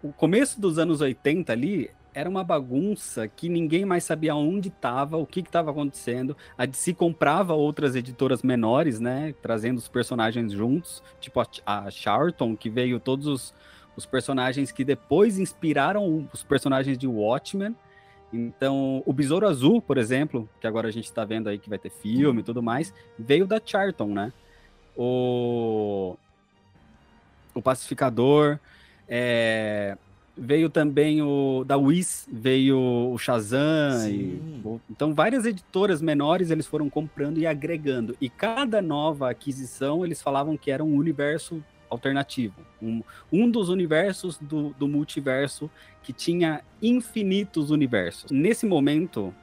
o 0.03 0.13
começo 0.13 0.61
dos 0.61 0.79
anos 0.79 1.01
80 1.01 1.53
ali 1.53 1.91
era 2.15 2.29
uma 2.29 2.43
bagunça 2.43 3.29
que 3.29 3.49
ninguém 3.49 3.85
mais 3.85 4.03
sabia 4.03 4.35
onde 4.35 4.69
estava, 4.69 5.17
o 5.17 5.27
que 5.27 5.41
estava 5.41 5.71
acontecendo. 5.71 6.37
A 6.57 6.67
DC 6.67 6.95
comprava 6.95 7.55
outras 7.55 7.95
editoras 7.95 8.43
menores, 8.43 8.99
né, 8.99 9.35
trazendo 9.41 9.79
os 9.79 9.87
personagens 9.87 10.53
juntos, 10.53 11.03
tipo 11.21 11.41
a, 11.41 11.47
a 11.65 11.91
Charlton, 11.91 12.57
que 12.57 12.69
veio 12.69 12.99
todos 12.99 13.27
os, 13.27 13.55
os 13.97 14.05
personagens 14.05 14.73
que 14.73 14.85
depois 14.85 15.39
inspiraram 15.39 16.29
os 16.33 16.43
personagens 16.43 16.99
de 16.99 17.07
Watchmen. 17.07 17.77
Então, 18.33 19.03
o 19.07 19.13
Besouro 19.13 19.47
Azul, 19.47 19.81
por 19.81 19.97
exemplo, 19.97 20.49
que 20.61 20.67
agora 20.67 20.89
a 20.89 20.91
gente 20.91 21.05
está 21.05 21.25
vendo 21.25 21.49
aí 21.49 21.59
que 21.59 21.71
vai 21.71 21.79
ter 21.79 21.91
filme 21.91 22.41
e 22.41 22.45
tudo 22.45 22.63
mais, 22.63 22.93
veio 23.19 23.47
da 23.47 23.61
Charlton, 23.65 24.09
né? 24.09 24.33
O 24.97 26.17
o 27.59 27.63
Pacificador, 27.63 28.59
é, 29.09 29.97
veio 30.37 30.71
também 30.71 31.21
o 31.21 31.65
da 31.67 31.77
Wiz, 31.77 32.29
veio 32.31 32.79
o 32.79 33.19
Shazam, 33.19 34.09
e, 34.09 34.41
então 34.91 35.13
várias 35.13 35.45
editoras 35.45 36.01
menores 36.01 36.51
eles 36.51 36.67
foram 36.67 36.89
comprando 36.89 37.39
e 37.39 37.47
agregando, 37.47 38.17
e 38.21 38.29
cada 38.29 38.81
nova 38.81 39.31
aquisição 39.31 40.05
eles 40.05 40.23
falavam 40.23 40.57
que 40.57 40.71
era 40.71 40.85
um 40.85 40.95
universo 40.95 41.63
alternativo, 41.91 42.55
um, 42.81 43.03
um 43.33 43.51
dos 43.51 43.69
universos 43.69 44.39
do, 44.39 44.71
do 44.79 44.87
multiverso 44.87 45.71
que 46.03 46.13
tinha 46.13 46.63
infinitos 46.81 47.71
universos. 47.71 48.31
Nesse 48.31 48.67
momento, 48.67 49.35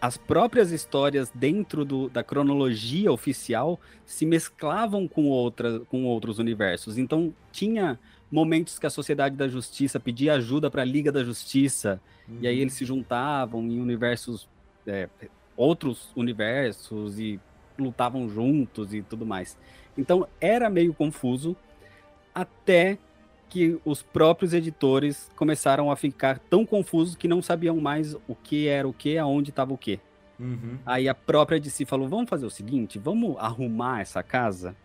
as 0.00 0.16
próprias 0.16 0.70
histórias 0.70 1.30
dentro 1.34 1.84
do- 1.84 2.08
da 2.08 2.22
cronologia 2.22 3.10
oficial 3.10 3.80
se 4.04 4.26
mesclavam 4.26 5.08
com, 5.08 5.26
outra, 5.28 5.80
com 5.80 6.04
outros 6.04 6.38
universos. 6.38 6.98
Então, 6.98 7.34
tinha 7.50 7.98
momentos 8.30 8.78
que 8.78 8.86
a 8.86 8.90
Sociedade 8.90 9.36
da 9.36 9.48
Justiça 9.48 9.98
pedia 9.98 10.34
ajuda 10.34 10.70
para 10.70 10.82
a 10.82 10.84
Liga 10.84 11.10
da 11.10 11.24
Justiça, 11.24 12.00
e 12.40 12.46
aí 12.46 12.58
eles 12.58 12.74
se 12.74 12.84
juntavam 12.84 13.62
em 13.62 13.80
universos, 13.80 14.48
é, 14.86 15.08
outros 15.56 16.10
universos, 16.16 17.18
e 17.18 17.40
lutavam 17.78 18.28
juntos 18.28 18.92
e 18.92 19.02
tudo 19.02 19.24
mais. 19.24 19.56
Então, 19.96 20.26
era 20.40 20.68
meio 20.68 20.92
confuso, 20.92 21.56
até 22.34 22.98
que 23.48 23.78
os 23.84 24.02
próprios 24.02 24.52
editores 24.52 25.30
começaram 25.36 25.90
a 25.90 25.96
ficar 25.96 26.38
tão 26.38 26.66
confusos 26.66 27.14
que 27.14 27.28
não 27.28 27.40
sabiam 27.40 27.76
mais 27.80 28.14
o 28.26 28.34
que 28.34 28.66
era 28.66 28.86
o 28.86 28.92
que, 28.92 29.16
aonde 29.16 29.50
estava 29.50 29.72
o 29.72 29.78
que. 29.78 30.00
Uhum. 30.38 30.78
Aí 30.84 31.08
a 31.08 31.14
própria 31.14 31.58
DC 31.58 31.86
falou: 31.86 32.08
vamos 32.08 32.28
fazer 32.28 32.44
o 32.46 32.50
seguinte, 32.50 32.98
vamos 32.98 33.36
arrumar 33.38 34.00
essa 34.00 34.22
casa, 34.22 34.76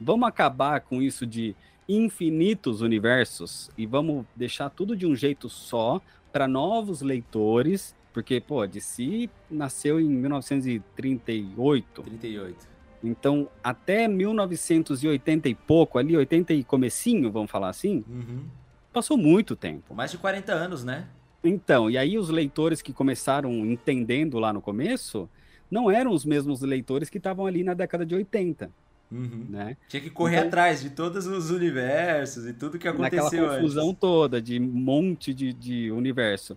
vamos 0.00 0.28
acabar 0.28 0.80
com 0.80 1.00
isso 1.00 1.26
de 1.26 1.56
infinitos 1.88 2.82
universos 2.82 3.70
e 3.76 3.86
vamos 3.86 4.24
deixar 4.36 4.70
tudo 4.70 4.96
de 4.96 5.06
um 5.06 5.16
jeito 5.16 5.48
só 5.48 6.00
para 6.32 6.46
novos 6.46 7.02
leitores, 7.02 7.96
porque, 8.12 8.40
pô, 8.40 8.62
a 8.62 8.66
DC 8.66 9.28
nasceu 9.50 10.00
em 10.00 10.08
1938, 10.08 12.02
38. 12.02 12.68
Então 13.02 13.48
até 13.62 14.06
1980 14.08 15.48
e 15.48 15.54
pouco, 15.54 15.98
ali, 15.98 16.16
80 16.16 16.52
e 16.52 16.64
comecinho, 16.64 17.30
vamos 17.30 17.50
falar 17.50 17.68
assim, 17.68 18.04
Uhum. 18.08 18.44
passou 18.92 19.16
muito 19.16 19.54
tempo. 19.56 19.94
Mais 19.94 20.10
de 20.10 20.18
40 20.18 20.52
anos, 20.52 20.84
né? 20.84 21.06
Então, 21.42 21.90
e 21.90 21.96
aí 21.96 22.18
os 22.18 22.28
leitores 22.28 22.82
que 22.82 22.92
começaram 22.92 23.50
entendendo 23.64 24.38
lá 24.38 24.52
no 24.52 24.60
começo, 24.60 25.28
não 25.70 25.90
eram 25.90 26.10
os 26.12 26.24
mesmos 26.24 26.60
leitores 26.60 27.08
que 27.08 27.16
estavam 27.18 27.46
ali 27.46 27.64
na 27.64 27.72
década 27.74 28.04
de 28.04 28.14
80, 28.14 28.70
Uhum. 29.10 29.46
né? 29.48 29.76
Tinha 29.88 30.00
que 30.02 30.10
correr 30.10 30.36
Então- 30.36 30.48
atrás 30.48 30.82
de 30.82 30.90
todos 30.90 31.26
os 31.26 31.50
universos 31.50 32.46
e 32.46 32.52
tudo 32.52 32.78
que 32.78 32.86
Naquela 32.86 33.06
aconteceu 33.26 33.48
confusão 33.48 33.88
antes. 33.88 34.00
toda 34.00 34.40
de 34.42 34.60
monte 34.60 35.32
de, 35.32 35.52
de 35.52 35.90
universo. 35.90 36.56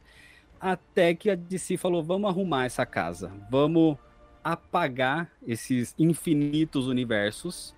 Até 0.60 1.14
que 1.14 1.30
a 1.30 1.36
DC 1.36 1.78
falou: 1.78 2.04
vamos 2.04 2.30
arrumar 2.30 2.66
essa 2.66 2.86
casa, 2.86 3.32
vamos 3.50 3.98
apagar 4.44 5.32
esses 5.46 5.96
infinitos 5.98 6.88
universos, 6.88 7.74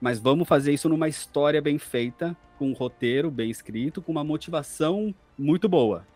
mas 0.00 0.18
vamos 0.18 0.48
fazer 0.48 0.72
isso 0.72 0.88
numa 0.88 1.08
história 1.08 1.60
bem 1.60 1.78
feita, 1.78 2.36
com 2.58 2.70
um 2.70 2.72
roteiro 2.72 3.30
bem 3.30 3.50
escrito, 3.50 4.02
com 4.02 4.12
uma 4.12 4.24
motivação 4.24 5.14
muito 5.38 5.68
boa. 5.68 6.06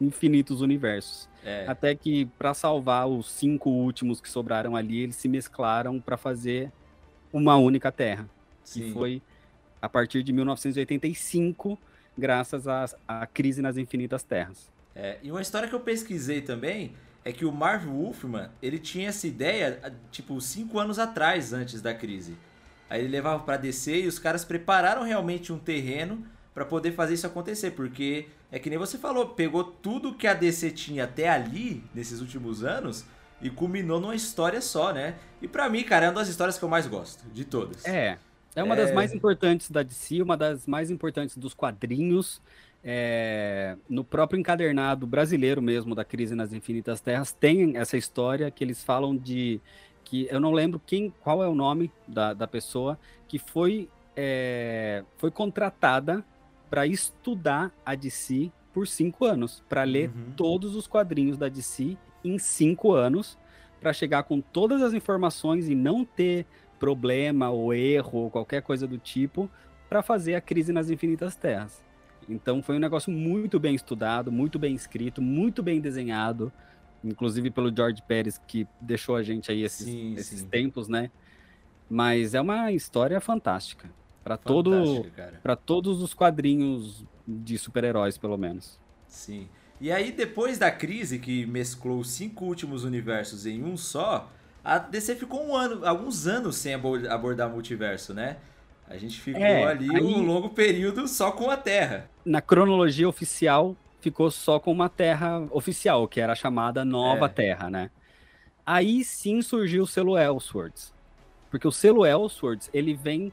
Infinitos 0.00 0.60
universos. 0.60 1.28
É. 1.44 1.64
Até 1.66 1.94
que, 1.94 2.26
para 2.38 2.54
salvar 2.54 3.08
os 3.08 3.30
cinco 3.30 3.70
últimos 3.70 4.20
que 4.20 4.28
sobraram 4.28 4.76
ali, 4.76 5.00
eles 5.00 5.16
se 5.16 5.28
mesclaram 5.28 6.00
para 6.00 6.16
fazer 6.16 6.70
uma 7.32 7.56
única 7.56 7.90
Terra, 7.92 8.28
que 8.64 8.70
Sim. 8.70 8.92
foi 8.92 9.22
a 9.80 9.88
partir 9.88 10.22
de 10.22 10.32
1985, 10.32 11.78
graças 12.16 12.68
à, 12.68 12.84
à 13.06 13.26
crise 13.26 13.62
nas 13.62 13.76
infinitas 13.76 14.22
terras. 14.22 14.70
É, 14.94 15.18
e 15.22 15.30
uma 15.30 15.40
história 15.40 15.68
que 15.68 15.74
eu 15.74 15.80
pesquisei 15.80 16.42
também 16.42 16.92
é 17.24 17.32
que 17.32 17.44
o 17.44 17.52
Marv 17.52 17.86
Wolfman, 17.86 18.50
ele 18.62 18.78
tinha 18.78 19.08
essa 19.08 19.26
ideia, 19.26 19.78
ah, 19.82 19.90
tipo, 20.10 20.40
cinco 20.40 20.78
anos 20.78 20.98
atrás, 20.98 21.52
antes 21.52 21.80
da 21.82 21.94
crise. 21.94 22.36
Aí 22.88 23.02
ele 23.02 23.08
levava 23.08 23.42
pra 23.44 23.56
DC 23.56 24.02
e 24.02 24.06
os 24.06 24.18
caras 24.18 24.44
prepararam 24.44 25.02
realmente 25.02 25.52
um 25.52 25.58
terreno 25.58 26.24
pra 26.52 26.64
poder 26.64 26.92
fazer 26.92 27.14
isso 27.14 27.26
acontecer, 27.26 27.72
porque 27.72 28.26
é 28.50 28.58
que 28.58 28.68
nem 28.68 28.78
você 28.78 28.98
falou, 28.98 29.28
pegou 29.28 29.62
tudo 29.62 30.14
que 30.14 30.26
a 30.26 30.34
DC 30.34 30.72
tinha 30.72 31.04
até 31.04 31.28
ali, 31.28 31.84
nesses 31.94 32.20
últimos 32.20 32.64
anos, 32.64 33.04
e 33.40 33.48
culminou 33.48 34.00
numa 34.00 34.14
história 34.14 34.60
só, 34.60 34.92
né? 34.92 35.14
E 35.40 35.48
pra 35.48 35.68
mim, 35.68 35.84
cara, 35.84 36.06
é 36.06 36.08
uma 36.08 36.16
das 36.16 36.28
histórias 36.28 36.58
que 36.58 36.64
eu 36.64 36.68
mais 36.68 36.86
gosto, 36.86 37.24
de 37.32 37.44
todas. 37.44 37.84
É, 37.84 38.18
é 38.54 38.62
uma 38.62 38.74
das 38.74 38.92
mais 38.92 39.14
importantes 39.14 39.70
da 39.70 39.82
DC, 39.82 40.20
uma 40.20 40.36
das 40.36 40.66
mais 40.66 40.90
importantes 40.90 41.36
dos 41.36 41.54
quadrinhos. 41.54 42.40
É, 42.82 43.76
no 43.88 44.02
próprio 44.02 44.40
encadernado 44.40 45.06
brasileiro 45.06 45.60
mesmo 45.60 45.94
da 45.94 46.02
Crise 46.04 46.34
nas 46.34 46.52
Infinitas 46.54 47.00
Terras 47.00 47.30
tem 47.30 47.76
essa 47.76 47.96
história 47.96 48.50
que 48.50 48.64
eles 48.64 48.82
falam 48.82 49.14
de 49.14 49.60
que 50.02 50.26
eu 50.30 50.40
não 50.40 50.50
lembro 50.50 50.80
quem, 50.86 51.12
qual 51.20 51.42
é 51.42 51.48
o 51.48 51.54
nome 51.54 51.92
da, 52.08 52.32
da 52.32 52.46
pessoa 52.46 52.98
que 53.28 53.38
foi 53.38 53.88
é, 54.16 55.04
foi 55.18 55.30
contratada 55.30 56.24
para 56.70 56.86
estudar 56.86 57.70
a 57.84 57.94
DC 57.94 58.50
por 58.72 58.86
cinco 58.86 59.24
anos, 59.24 59.62
para 59.68 59.82
ler 59.84 60.08
Uhum. 60.08 60.32
todos 60.36 60.74
os 60.74 60.86
quadrinhos 60.86 61.36
da 61.36 61.48
DC 61.48 61.96
em 62.24 62.38
cinco 62.38 62.92
anos, 62.92 63.36
para 63.80 63.92
chegar 63.92 64.22
com 64.22 64.40
todas 64.40 64.80
as 64.82 64.92
informações 64.94 65.68
e 65.68 65.74
não 65.74 66.04
ter 66.04 66.46
problema 66.78 67.50
ou 67.50 67.74
erro 67.74 68.20
ou 68.20 68.30
qualquer 68.30 68.62
coisa 68.62 68.86
do 68.86 68.96
tipo 68.98 69.50
para 69.88 70.02
fazer 70.02 70.34
a 70.34 70.40
crise 70.40 70.72
nas 70.72 70.88
infinitas 70.90 71.34
terras. 71.34 71.82
Então 72.28 72.62
foi 72.62 72.76
um 72.76 72.80
negócio 72.80 73.10
muito 73.10 73.58
bem 73.58 73.74
estudado, 73.74 74.30
muito 74.30 74.58
bem 74.58 74.74
escrito, 74.74 75.20
muito 75.20 75.62
bem 75.62 75.80
desenhado, 75.80 76.52
inclusive 77.04 77.50
pelo 77.50 77.74
George 77.74 78.02
Pérez 78.06 78.40
que 78.46 78.66
deixou 78.80 79.16
a 79.16 79.22
gente 79.22 79.50
aí 79.50 79.62
esses, 79.62 79.86
Sim, 79.86 80.14
esses 80.14 80.40
sim. 80.40 80.46
tempos, 80.48 80.88
né? 80.88 81.10
Mas 81.88 82.34
é 82.34 82.40
uma 82.40 82.70
história 82.70 83.20
fantástica 83.20 83.90
para 84.22 84.36
todo 84.36 85.04
para 85.42 85.56
todos 85.56 86.02
os 86.02 86.14
quadrinhos 86.14 87.04
de 87.26 87.58
super-heróis, 87.58 88.18
pelo 88.18 88.36
menos. 88.36 88.78
Sim. 89.08 89.48
E 89.80 89.90
aí, 89.90 90.12
depois 90.12 90.58
da 90.58 90.70
crise 90.70 91.18
que 91.18 91.46
mesclou 91.46 92.00
os 92.00 92.10
cinco 92.10 92.44
últimos 92.44 92.84
universos 92.84 93.46
em 93.46 93.64
um 93.64 93.76
só, 93.76 94.30
a 94.62 94.78
DC 94.78 95.16
ficou 95.16 95.42
um 95.44 95.56
ano, 95.56 95.86
alguns 95.86 96.26
anos 96.26 96.56
sem 96.56 96.74
abo- 96.74 97.08
abordar 97.08 97.48
multiverso, 97.48 98.12
né? 98.12 98.36
A 98.90 98.96
gente 98.98 99.20
ficou 99.20 99.40
É, 99.40 99.64
ali 99.66 99.88
aí- 99.96 100.02
um 100.02 100.20
longo 100.26 100.48
período 100.50 101.06
só 101.06 101.30
com 101.30 101.48
a 101.48 101.56
Terra. 101.56 102.10
Na 102.24 102.40
cronologia 102.42 103.08
oficial, 103.08 103.76
ficou 104.00 104.30
só 104.32 104.58
com 104.58 104.72
uma 104.72 104.88
terra 104.88 105.46
oficial, 105.52 106.08
que 106.08 106.20
era 106.20 106.32
a 106.32 106.36
chamada 106.36 106.84
Nova 106.84 107.26
É. 107.26 107.28
Terra, 107.28 107.70
né? 107.70 107.88
Aí 108.66 109.04
sim 109.04 109.40
surgiu 109.42 109.84
o 109.84 109.86
selo 109.86 110.18
Elseworlds. 110.18 110.92
Porque 111.50 111.68
o 111.68 111.72
selo 111.72 112.04
Elseworlds, 112.04 112.68
ele 112.74 112.92
vem 112.94 113.32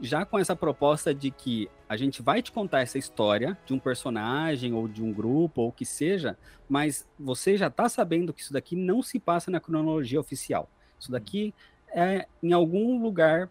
já 0.00 0.24
com 0.24 0.38
essa 0.38 0.56
proposta 0.56 1.14
de 1.14 1.30
que 1.30 1.68
a 1.88 1.96
gente 1.98 2.22
vai 2.22 2.40
te 2.42 2.50
contar 2.50 2.80
essa 2.80 2.96
história 2.98 3.58
de 3.66 3.74
um 3.74 3.78
personagem 3.78 4.72
ou 4.72 4.88
de 4.88 5.02
um 5.02 5.12
grupo 5.12 5.60
ou 5.62 5.68
o 5.68 5.72
que 5.72 5.84
seja, 5.84 6.36
mas 6.68 7.06
você 7.18 7.56
já 7.58 7.68
tá 7.68 7.88
sabendo 7.90 8.32
que 8.32 8.40
isso 8.40 8.52
daqui 8.54 8.74
não 8.74 9.02
se 9.02 9.18
passa 9.20 9.50
na 9.50 9.60
cronologia 9.60 10.18
oficial. 10.18 10.68
Isso 10.98 11.12
daqui 11.12 11.52
é 11.94 12.26
em 12.42 12.52
algum 12.52 13.00
lugar 13.02 13.50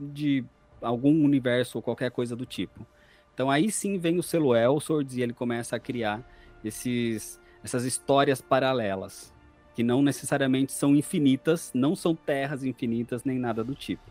de 0.00 0.44
algum 0.82 1.24
universo 1.24 1.78
ou 1.78 1.82
qualquer 1.82 2.10
coisa 2.10 2.34
do 2.36 2.46
tipo. 2.46 2.86
Então 3.34 3.50
aí 3.50 3.70
sim 3.70 3.98
vem 3.98 4.18
o 4.18 4.22
selo 4.22 4.54
Elseworlds 4.56 5.16
e 5.16 5.22
ele 5.22 5.32
começa 5.32 5.76
a 5.76 5.78
criar 5.80 6.22
esses, 6.64 7.40
essas 7.62 7.84
histórias 7.84 8.40
paralelas, 8.40 9.32
que 9.74 9.82
não 9.82 10.02
necessariamente 10.02 10.72
são 10.72 10.94
infinitas, 10.96 11.70
não 11.74 11.94
são 11.94 12.14
terras 12.14 12.64
infinitas 12.64 13.24
nem 13.24 13.38
nada 13.38 13.62
do 13.62 13.74
tipo. 13.74 14.10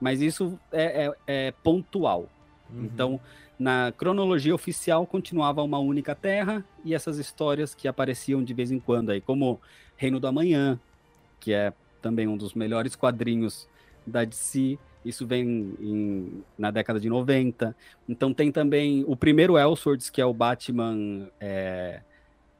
Mas 0.00 0.20
isso 0.20 0.58
é, 0.70 1.06
é- 1.06 1.14
é 1.26 1.52
pontual. 1.62 2.28
Uhum. 2.70 2.84
Então, 2.84 3.20
Na 3.58 3.92
cronologia 3.96 4.52
oficial 4.52 5.06
continuava 5.06 5.62
uma 5.62 5.78
única 5.78 6.16
Terra 6.16 6.64
e 6.84 6.94
essas 6.94 7.18
histórias 7.18 7.76
que 7.76 7.86
apareciam 7.86 8.42
de 8.42 8.52
vez 8.52 8.72
em 8.72 8.80
quando 8.80 9.10
aí, 9.10 9.20
como 9.20 9.60
Reino 9.96 10.18
do 10.18 10.26
Amanhã, 10.26 10.80
que 11.38 11.52
é 11.52 11.72
também 12.00 12.26
um 12.26 12.36
dos 12.36 12.54
melhores 12.54 12.96
quadrinhos 12.96 13.68
da 14.04 14.24
DC. 14.24 14.80
Isso 15.04 15.26
vem 15.26 15.74
em, 15.80 16.44
na 16.56 16.70
década 16.70 17.00
de 17.00 17.08
90. 17.08 17.74
Então 18.08 18.32
tem 18.32 18.52
também 18.52 19.04
o 19.06 19.16
primeiro 19.16 19.58
Elseworlds, 19.58 20.08
que 20.10 20.20
é 20.20 20.26
o 20.26 20.32
Batman. 20.34 21.28
É, 21.40 22.00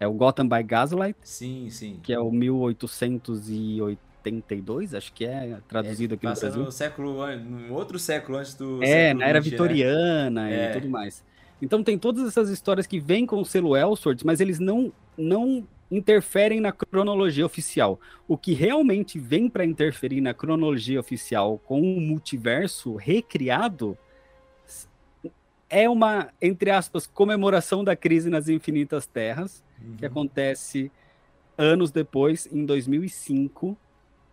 é 0.01 0.07
o 0.09 0.13
Gotham 0.13 0.49
by 0.49 0.63
Gaslight, 0.65 1.17
Sim, 1.23 1.69
sim. 1.71 2.01
que 2.03 2.13
é 2.13 2.19
o 2.19 2.33
1882, 2.33 4.95
acho 4.95 5.13
que 5.13 5.25
é 5.25 5.59
traduzido 5.69 6.15
aqui 6.15 6.27
no 6.27 6.35
Brasil. 6.35 6.65
no 6.65 6.73
século, 6.73 7.27
num 7.37 7.73
outro 7.73 7.99
século 7.99 8.39
antes 8.39 8.55
do 8.55 8.83
É, 8.83 8.87
século 8.87 9.21
na 9.21 9.27
era 9.29 9.41
20, 9.41 9.45
né? 9.45 9.51
vitoriana 9.51 10.51
É. 10.51 10.71
e 10.71 10.73
tudo 10.75 10.89
mais. 10.89 11.25
Então 11.61 11.83
tem 11.85 11.97
todas 11.97 12.27
essas 12.27 12.51
histórias 12.51 12.87
que 12.87 12.99
vêm 12.99 13.25
com 13.25 13.41
o 13.41 13.45
selo 13.45 13.77
Elseworlds, 13.77 14.25
mas 14.25 14.41
eles 14.41 14.59
não, 14.59 14.93
não 15.17 15.65
interferem 15.93 16.59
na 16.59 16.73
cronologia 16.73 17.45
oficial. 17.45 18.01
O 18.27 18.37
que 18.39 18.55
realmente 18.55 19.19
vem 19.19 19.49
para 19.49 19.65
interferir 19.65 20.23
na 20.23 20.33
cronologia 20.33 20.99
oficial 20.99 21.59
com 21.67 21.81
o 21.81 22.01
multiverso 22.01 22.97
recriado 22.97 23.97
é 25.69 25.89
uma, 25.89 26.31
entre 26.41 26.71
aspas, 26.71 27.07
comemoração 27.07 27.85
da 27.85 27.95
crise 27.95 28.29
nas 28.31 28.49
infinitas 28.49 29.07
terras, 29.07 29.63
Uhum. 29.81 29.97
que 29.97 30.07
acontece 30.07 30.93
anos 31.59 31.91
depois, 31.91 32.49
em 32.53 32.65
2005, 32.65 33.77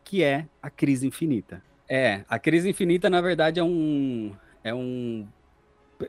que 0.04 0.24
é 0.24 0.46
a 0.62 0.70
crise 0.70 1.08
infinita. 1.08 1.62
É, 1.88 2.24
a 2.30 2.38
crise 2.38 2.70
infinita, 2.70 3.10
na 3.10 3.20
verdade, 3.20 3.60
é 3.60 3.64
um, 3.64 4.32
é 4.64 4.74
um, 4.74 5.28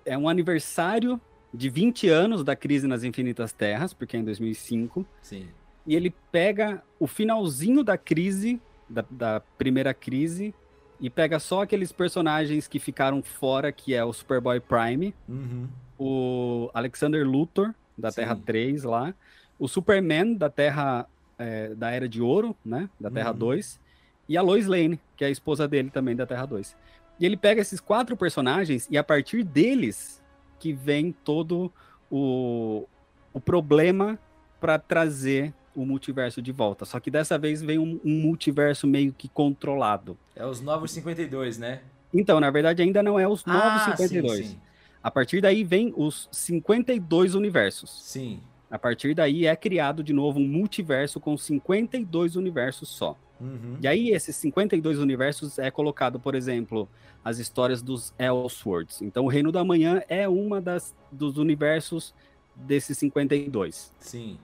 é 0.05 0.19
um 0.19 0.29
aniversário 0.29 1.21
de 1.53 1.69
20 1.69 2.09
anos 2.09 2.45
da 2.45 2.55
crise 2.55 2.87
nas 2.87 3.03
infinitas 3.05 3.53
terras, 3.53 3.93
porque 3.93 4.17
é 4.17 4.21
em 4.21 4.25
2005, 4.25 5.05
Sim. 5.23 5.49
e 5.87 5.95
ele 5.97 6.15
pega 6.31 6.83
o 6.99 7.07
finalzinho 7.07 7.83
da 7.83 7.99
crise, 7.99 8.61
da, 8.89 9.05
da 9.11 9.41
primeira 9.59 9.93
crise, 9.93 10.55
e 11.01 11.09
pega 11.09 11.39
só 11.39 11.63
aqueles 11.63 11.91
personagens 11.93 12.69
que 12.69 12.79
ficaram 12.79 13.23
fora, 13.23 13.73
que 13.73 13.95
é 13.95 14.05
o 14.05 14.13
Superboy 14.13 14.61
Prime, 14.61 15.15
Uhum. 15.29 15.67
o 15.99 16.71
Alexander 16.75 17.27
Luthor, 17.27 17.75
da 17.97 18.11
Sim. 18.11 18.17
Terra 18.21 18.37
3 18.37 18.85
lá, 18.85 19.15
o 19.59 19.67
Superman, 19.67 20.35
da 20.35 20.49
Terra 20.51 21.07
é, 21.39 21.75
da 21.75 21.91
Era 21.91 22.09
de 22.09 22.21
Ouro, 22.21 22.55
né, 22.65 22.89
da 23.01 23.11
Terra 23.11 23.33
Uhum. 23.33 23.39
2, 23.39 23.81
e 24.29 24.37
a 24.37 24.43
Lois 24.43 24.67
Lane, 24.67 25.01
que 25.17 25.25
é 25.25 25.27
a 25.29 25.31
esposa 25.31 25.67
dele 25.67 25.91
também, 25.91 26.15
da 26.15 26.27
Terra 26.27 26.47
2. 26.47 26.77
E 27.19 27.27
ele 27.27 27.37
pega 27.37 27.61
esses 27.61 27.81
quatro 27.81 28.17
personagens 28.17 28.87
e 28.91 28.97
a 28.97 29.03
partir 29.03 29.43
deles 29.43 30.20
que 30.61 30.73
vem 30.73 31.11
todo 31.11 31.73
o, 32.11 32.87
o 33.33 33.41
problema 33.41 34.17
para 34.61 34.79
trazer 34.79 35.53
o 35.75 35.85
multiverso 35.87 36.43
de 36.43 36.53
volta. 36.53 36.85
Só 36.85 37.01
que 37.01 37.11
dessa 37.11 37.39
vez 37.39 37.63
vem 37.63 37.79
um, 37.79 37.99
um 38.05 38.21
multiverso 38.21 38.87
meio 38.87 39.13
que 39.13 39.29
controlado. 39.29 40.17
É 40.37 40.45
os 40.45 40.61
novos 40.61 40.91
52, 40.93 41.59
né? 41.59 41.81
Então, 42.13 42.39
na 42.39 42.51
verdade, 42.51 42.83
ainda 42.83 43.03
não 43.03 43.19
é 43.19 43.27
os 43.27 43.45
novos 43.45 43.63
Ah, 43.89 43.97
52. 43.97 44.37
Sim, 44.39 44.45
sim. 44.45 44.61
A 45.03 45.11
partir 45.11 45.41
daí 45.41 45.65
vem 45.65 45.95
os 45.97 46.29
52 46.31 47.35
universos. 47.35 47.91
sim. 48.05 48.41
A 48.71 48.79
partir 48.79 49.15
daí 49.15 49.47
é 49.47 49.57
criado 49.57 50.01
de 50.01 50.13
novo 50.13 50.39
um 50.39 50.47
multiverso 50.47 51.19
com 51.19 51.37
52 51.37 52.37
universos 52.37 52.89
só. 52.89 53.17
Uhum. 53.41 53.79
E 53.81 53.89
aí 53.89 54.11
esses 54.11 54.37
52 54.37 54.99
universos 54.99 55.59
é 55.59 55.71
colocado, 55.71 56.21
por 56.21 56.35
exemplo, 56.35 56.89
as 57.25 57.39
histórias 57.39 57.81
dos 57.83 58.13
Elseworlds. 58.19 59.01
Então 59.03 59.25
o 59.25 59.29
Reino 59.29 59.51
da 59.51 59.65
Manhã 59.65 60.03
é 60.09 60.29
uma 60.29 60.61
das 60.61 60.95
dos 61.11 61.39
universos 61.39 62.15
desses 62.55 62.99
52. 62.99 63.93
Sim. 63.99 64.39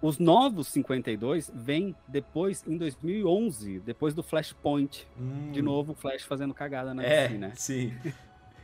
Os 0.00 0.18
novos 0.18 0.66
52 0.68 1.50
vêm 1.54 1.94
depois 2.08 2.64
em 2.66 2.76
2011, 2.76 3.78
depois 3.80 4.14
do 4.14 4.22
Flashpoint. 4.22 5.06
Hum. 5.20 5.52
De 5.52 5.62
novo 5.62 5.92
o 5.92 5.94
Flash 5.94 6.22
fazendo 6.24 6.52
cagada 6.52 6.92
na 6.92 7.04
É, 7.04 7.28
DC, 7.28 7.38
né? 7.38 7.52
sim. 7.54 7.92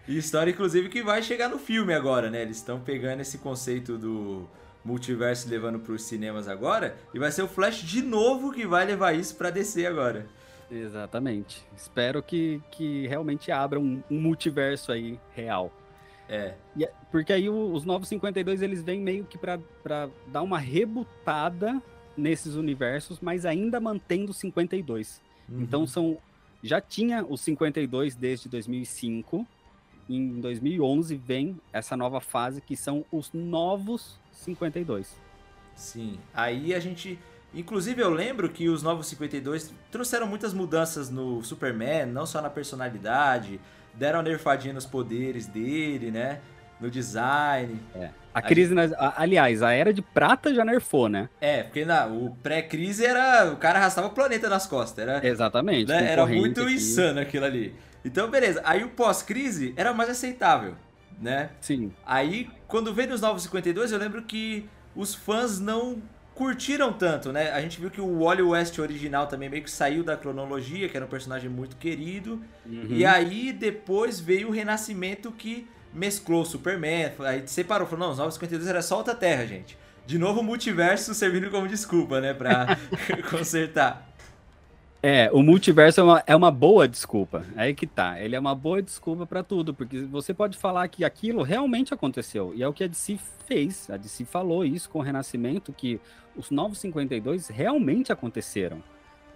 E 0.08 0.16
história, 0.16 0.50
inclusive, 0.50 0.88
que 0.88 1.02
vai 1.02 1.22
chegar 1.22 1.48
no 1.50 1.58
filme 1.58 1.92
agora, 1.92 2.30
né? 2.30 2.40
Eles 2.40 2.56
estão 2.56 2.80
pegando 2.80 3.20
esse 3.20 3.38
conceito 3.38 3.98
do 3.98 4.48
multiverso 4.88 5.48
levando 5.48 5.78
para 5.78 5.92
os 5.92 6.02
cinemas 6.02 6.48
agora. 6.48 6.96
E 7.14 7.18
vai 7.18 7.30
ser 7.30 7.42
o 7.42 7.48
Flash 7.48 7.82
de 7.82 8.02
novo 8.02 8.50
que 8.50 8.66
vai 8.66 8.84
levar 8.84 9.12
isso 9.12 9.36
para 9.36 9.50
descer 9.50 9.86
agora. 9.86 10.26
Exatamente. 10.70 11.62
Espero 11.76 12.22
que, 12.22 12.60
que 12.70 13.06
realmente 13.06 13.52
abra 13.52 13.78
um, 13.78 14.02
um 14.10 14.20
multiverso 14.20 14.90
aí 14.90 15.18
real. 15.34 15.72
É. 16.28 16.54
E 16.76 16.84
é- 16.84 16.92
porque 17.10 17.32
aí 17.32 17.48
os 17.48 17.84
novos 17.84 18.08
52 18.08 18.60
eles 18.60 18.82
vêm 18.82 19.00
meio 19.00 19.24
que 19.24 19.38
pra 19.38 19.58
dar 20.26 20.42
uma 20.42 20.58
rebutada 20.58 21.80
nesses 22.16 22.54
universos, 22.54 23.18
mas 23.20 23.46
ainda 23.46 23.80
mantendo 23.80 24.30
os 24.30 24.36
52. 24.38 25.22
Uhum. 25.48 25.62
Então 25.62 25.86
são 25.86 26.18
já 26.62 26.80
tinha 26.80 27.24
os 27.24 27.40
52 27.42 28.16
desde 28.16 28.48
2005. 28.48 29.46
Em 30.08 30.40
2011 30.40 31.14
vem 31.16 31.60
essa 31.72 31.96
nova 31.96 32.20
fase 32.20 32.60
que 32.60 32.76
são 32.76 33.04
os 33.12 33.30
novos 33.32 34.18
52. 34.32 35.14
Sim. 35.74 36.18
Aí 36.34 36.74
a 36.74 36.80
gente. 36.80 37.18
Inclusive, 37.54 38.02
eu 38.02 38.10
lembro 38.10 38.48
que 38.50 38.68
os 38.68 38.82
Novos 38.82 39.06
52 39.06 39.72
trouxeram 39.90 40.26
muitas 40.26 40.52
mudanças 40.52 41.08
no 41.08 41.42
Superman, 41.42 42.04
não 42.06 42.26
só 42.26 42.42
na 42.42 42.50
personalidade, 42.50 43.58
deram 43.94 44.20
nerfadinha 44.22 44.74
nos 44.74 44.84
poderes 44.84 45.46
dele, 45.46 46.10
né? 46.10 46.40
No 46.78 46.90
design. 46.90 47.80
A 48.34 48.42
crise, 48.42 48.74
nas- 48.74 48.92
a- 48.92 49.14
aliás, 49.16 49.62
a 49.62 49.72
era 49.72 49.92
de 49.94 50.02
prata 50.02 50.54
já 50.54 50.62
nerfou, 50.64 51.08
né? 51.08 51.28
É, 51.40 51.62
porque 51.62 51.84
na, 51.86 52.06
o 52.06 52.36
pré-crise 52.42 53.04
era. 53.04 53.50
O 53.52 53.56
cara 53.56 53.78
arrastava 53.78 54.08
o 54.08 54.10
planeta 54.10 54.48
nas 54.48 54.66
costas. 54.66 54.98
Era, 55.08 55.26
Exatamente. 55.26 55.88
né, 55.88 56.12
era 56.12 56.26
muito 56.26 56.60
aqui. 56.62 56.74
insano 56.74 57.18
aquilo 57.20 57.46
ali. 57.46 57.74
Então, 58.04 58.30
beleza. 58.30 58.60
Aí 58.64 58.84
o 58.84 58.90
pós-crise 58.90 59.74
era 59.76 59.92
mais 59.92 60.10
aceitável, 60.10 60.74
né? 61.20 61.50
Sim. 61.60 61.92
Aí, 62.06 62.48
quando 62.66 62.92
veio 62.94 63.12
os 63.12 63.20
Novos 63.20 63.42
52, 63.42 63.92
eu 63.92 63.98
lembro 63.98 64.22
que 64.22 64.68
os 64.94 65.14
fãs 65.14 65.58
não 65.58 66.00
curtiram 66.34 66.92
tanto, 66.92 67.32
né? 67.32 67.50
A 67.50 67.60
gente 67.60 67.80
viu 67.80 67.90
que 67.90 68.00
o 68.00 68.24
Wally 68.24 68.42
West 68.42 68.78
original 68.78 69.26
também 69.26 69.48
meio 69.48 69.64
que 69.64 69.70
saiu 69.70 70.04
da 70.04 70.16
cronologia, 70.16 70.88
que 70.88 70.96
era 70.96 71.04
um 71.04 71.08
personagem 71.08 71.50
muito 71.50 71.76
querido. 71.76 72.40
Uhum. 72.64 72.86
E 72.90 73.04
aí, 73.04 73.52
depois 73.52 74.20
veio 74.20 74.48
o 74.48 74.52
Renascimento 74.52 75.32
que 75.32 75.66
mesclou 75.92 76.42
o 76.42 76.46
Superman, 76.46 77.12
aí 77.20 77.42
separou, 77.46 77.86
falou, 77.86 78.06
não, 78.06 78.12
os 78.12 78.18
952 78.18 78.68
era 78.68 78.82
só 78.82 78.98
outra 78.98 79.14
Terra, 79.14 79.46
gente. 79.46 79.76
De 80.06 80.18
novo 80.18 80.40
o 80.40 80.42
multiverso 80.42 81.12
servindo 81.12 81.50
como 81.50 81.68
desculpa, 81.68 82.20
né, 82.20 82.32
pra 82.32 82.78
consertar. 83.30 84.07
É, 85.00 85.30
o 85.32 85.42
multiverso 85.42 86.00
é 86.00 86.02
uma, 86.02 86.24
é 86.26 86.34
uma 86.34 86.50
boa 86.50 86.88
desculpa. 86.88 87.44
É 87.56 87.62
Aí 87.62 87.74
que 87.74 87.86
tá. 87.86 88.20
Ele 88.20 88.34
é 88.34 88.38
uma 88.38 88.54
boa 88.54 88.82
desculpa 88.82 89.26
pra 89.26 89.42
tudo, 89.42 89.72
porque 89.72 90.00
você 90.02 90.34
pode 90.34 90.58
falar 90.58 90.88
que 90.88 91.04
aquilo 91.04 91.42
realmente 91.42 91.94
aconteceu. 91.94 92.52
E 92.54 92.62
é 92.62 92.68
o 92.68 92.72
que 92.72 92.82
a 92.82 92.88
DC 92.88 93.18
fez. 93.46 93.88
A 93.90 93.96
DC 93.96 94.24
falou 94.24 94.64
isso 94.64 94.90
com 94.90 94.98
o 94.98 95.02
Renascimento, 95.02 95.72
que 95.72 96.00
os 96.36 96.50
Novos 96.50 96.78
52 96.78 97.48
realmente 97.48 98.12
aconteceram. 98.12 98.82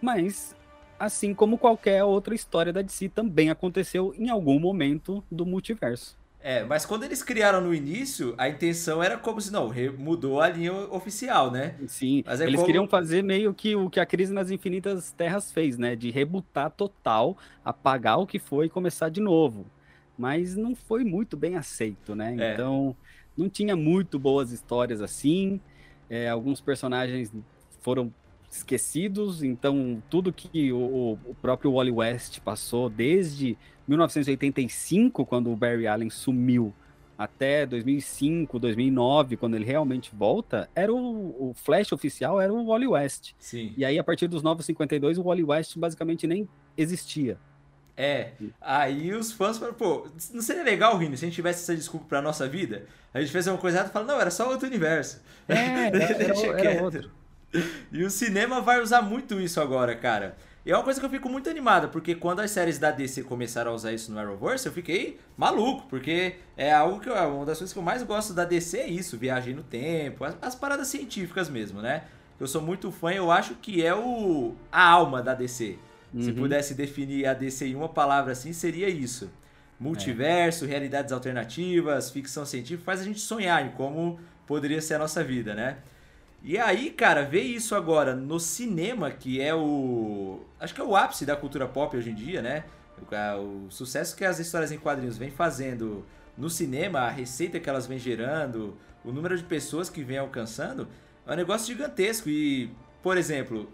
Mas, 0.00 0.56
assim 0.98 1.32
como 1.32 1.56
qualquer 1.56 2.02
outra 2.02 2.34
história 2.34 2.72
da 2.72 2.82
DC, 2.82 3.08
também 3.10 3.48
aconteceu 3.48 4.12
em 4.18 4.30
algum 4.30 4.58
momento 4.58 5.22
do 5.30 5.46
multiverso. 5.46 6.21
É, 6.42 6.64
mas 6.64 6.84
quando 6.84 7.04
eles 7.04 7.22
criaram 7.22 7.60
no 7.60 7.72
início, 7.72 8.34
a 8.36 8.48
intenção 8.48 9.00
era 9.02 9.16
como 9.16 9.40
se, 9.40 9.52
não, 9.52 9.72
mudou 9.96 10.40
a 10.40 10.48
linha 10.48 10.72
oficial, 10.72 11.50
né? 11.50 11.76
Sim, 11.86 12.24
é 12.26 12.34
eles 12.42 12.56
como- 12.56 12.66
queriam 12.66 12.88
fazer 12.88 13.22
meio 13.22 13.54
que 13.54 13.76
o 13.76 13.88
que 13.88 14.00
a 14.00 14.06
crise 14.06 14.32
nas 14.32 14.50
infinitas 14.50 15.12
terras 15.12 15.52
fez, 15.52 15.78
né? 15.78 15.94
De 15.94 16.10
rebutar 16.10 16.70
total, 16.70 17.36
apagar 17.64 18.18
o 18.18 18.26
que 18.26 18.38
foi 18.40 18.66
e 18.66 18.68
começar 18.68 19.08
de 19.08 19.20
novo. 19.20 19.66
Mas 20.18 20.56
não 20.56 20.74
foi 20.74 21.04
muito 21.04 21.36
bem 21.36 21.56
aceito, 21.56 22.14
né? 22.14 22.34
É. 22.38 22.52
Então, 22.54 22.96
não 23.36 23.48
tinha 23.48 23.76
muito 23.76 24.18
boas 24.18 24.50
histórias 24.50 25.00
assim. 25.00 25.60
É, 26.10 26.28
alguns 26.28 26.60
personagens 26.60 27.32
foram 27.80 28.12
esquecidos, 28.56 29.42
então 29.42 30.02
tudo 30.10 30.32
que 30.32 30.72
o, 30.72 31.18
o 31.24 31.34
próprio 31.40 31.72
Wally 31.72 31.90
West 31.90 32.40
passou 32.40 32.90
desde 32.90 33.56
1985, 33.88 35.24
quando 35.24 35.50
o 35.50 35.56
Barry 35.56 35.86
Allen 35.86 36.10
sumiu, 36.10 36.72
até 37.16 37.64
2005, 37.64 38.58
2009, 38.58 39.36
quando 39.36 39.54
ele 39.54 39.64
realmente 39.64 40.10
volta, 40.14 40.68
era 40.74 40.92
o, 40.92 41.50
o 41.50 41.54
Flash 41.54 41.92
oficial 41.92 42.40
era 42.40 42.52
o 42.52 42.66
Wally 42.66 42.86
West. 42.86 43.32
Sim. 43.38 43.72
E 43.76 43.84
aí, 43.84 43.98
a 43.98 44.04
partir 44.04 44.28
dos 44.28 44.42
Novos 44.42 44.66
52, 44.66 45.18
o 45.18 45.22
Wally 45.22 45.44
West 45.44 45.78
basicamente 45.78 46.26
nem 46.26 46.48
existia. 46.76 47.38
É, 47.96 48.32
aí 48.60 49.12
os 49.12 49.32
fãs 49.32 49.58
falaram, 49.58 49.76
pô, 49.76 50.08
não 50.32 50.40
seria 50.40 50.64
legal, 50.64 50.96
Rini, 50.96 51.16
se 51.16 51.24
a 51.24 51.28
gente 51.28 51.34
tivesse 51.34 51.62
essa 51.62 51.76
desculpa 51.76 52.06
pra 52.06 52.22
nossa 52.22 52.48
vida? 52.48 52.86
A 53.12 53.20
gente 53.20 53.30
fez 53.30 53.46
uma 53.46 53.58
coisa 53.58 53.78
errada 53.78 53.90
e 53.90 53.92
fala, 53.92 54.06
não, 54.06 54.20
era 54.20 54.30
só 54.30 54.48
outro 54.48 54.66
universo. 54.66 55.22
É, 55.46 55.54
era, 55.88 55.98
era 55.98 56.34
quieto. 56.34 56.82
outro. 56.82 57.21
E 57.92 58.02
o 58.02 58.10
cinema 58.10 58.60
vai 58.60 58.80
usar 58.80 59.02
muito 59.02 59.40
isso 59.40 59.60
agora, 59.60 59.94
cara. 59.94 60.36
E 60.64 60.70
é 60.70 60.76
uma 60.76 60.84
coisa 60.84 61.00
que 61.00 61.04
eu 61.04 61.10
fico 61.10 61.28
muito 61.28 61.50
animado, 61.50 61.88
porque 61.88 62.14
quando 62.14 62.40
as 62.40 62.50
séries 62.52 62.78
da 62.78 62.90
DC 62.92 63.24
começaram 63.24 63.72
a 63.72 63.74
usar 63.74 63.92
isso 63.92 64.12
no 64.12 64.18
Arrowverse, 64.18 64.64
eu 64.66 64.72
fiquei 64.72 65.18
maluco, 65.36 65.86
porque 65.88 66.36
é 66.56 66.72
algo 66.72 67.00
que 67.00 67.08
eu, 67.08 67.14
uma 67.14 67.44
das 67.44 67.58
coisas 67.58 67.72
que 67.72 67.78
eu 67.78 67.82
mais 67.82 68.02
gosto 68.04 68.32
da 68.32 68.44
DC 68.44 68.78
é 68.78 68.86
isso, 68.86 69.18
viagem 69.18 69.54
no 69.54 69.62
tempo, 69.64 70.24
as, 70.24 70.36
as 70.40 70.54
paradas 70.54 70.86
científicas 70.86 71.50
mesmo, 71.50 71.82
né? 71.82 72.04
Eu 72.38 72.46
sou 72.46 72.62
muito 72.62 72.90
fã, 72.92 73.12
eu 73.12 73.30
acho 73.30 73.54
que 73.56 73.84
é 73.84 73.94
o 73.94 74.54
a 74.70 74.88
alma 74.88 75.20
da 75.20 75.34
DC. 75.34 75.78
Se 76.18 76.28
Uhum. 76.30 76.34
pudesse 76.36 76.74
definir 76.74 77.26
a 77.26 77.34
DC 77.34 77.66
em 77.66 77.74
uma 77.74 77.88
palavra 77.88 78.32
assim, 78.32 78.52
seria 78.52 78.88
isso. 78.88 79.30
Multiverso, 79.80 80.64
realidades 80.64 81.12
alternativas, 81.12 82.10
ficção 82.10 82.46
científica, 82.46 82.84
faz 82.84 83.00
a 83.00 83.04
gente 83.04 83.18
sonhar 83.20 83.64
em 83.66 83.70
como 83.70 84.20
poderia 84.46 84.80
ser 84.80 84.94
a 84.94 84.98
nossa 84.98 85.24
vida, 85.24 85.54
né? 85.54 85.78
E 86.44 86.58
aí, 86.58 86.90
cara, 86.90 87.22
ver 87.24 87.42
isso 87.42 87.74
agora 87.74 88.14
no 88.16 88.40
cinema, 88.40 89.10
que 89.10 89.40
é 89.40 89.54
o. 89.54 90.40
Acho 90.58 90.74
que 90.74 90.80
é 90.80 90.84
o 90.84 90.96
ápice 90.96 91.24
da 91.24 91.36
cultura 91.36 91.68
pop 91.68 91.96
hoje 91.96 92.10
em 92.10 92.14
dia, 92.14 92.42
né? 92.42 92.64
O, 93.38 93.66
o 93.66 93.70
sucesso 93.70 94.16
que 94.16 94.24
as 94.24 94.38
histórias 94.38 94.72
em 94.72 94.78
quadrinhos 94.78 95.16
vêm 95.16 95.30
fazendo 95.30 96.04
no 96.36 96.50
cinema, 96.50 97.00
a 97.00 97.10
receita 97.10 97.60
que 97.60 97.68
elas 97.68 97.86
vêm 97.86 97.98
gerando, 97.98 98.76
o 99.04 99.12
número 99.12 99.36
de 99.36 99.44
pessoas 99.44 99.88
que 99.88 100.02
vem 100.02 100.18
alcançando, 100.18 100.88
é 101.26 101.32
um 101.32 101.36
negócio 101.36 101.66
gigantesco. 101.74 102.28
E, 102.28 102.70
por 103.02 103.16
exemplo, 103.16 103.72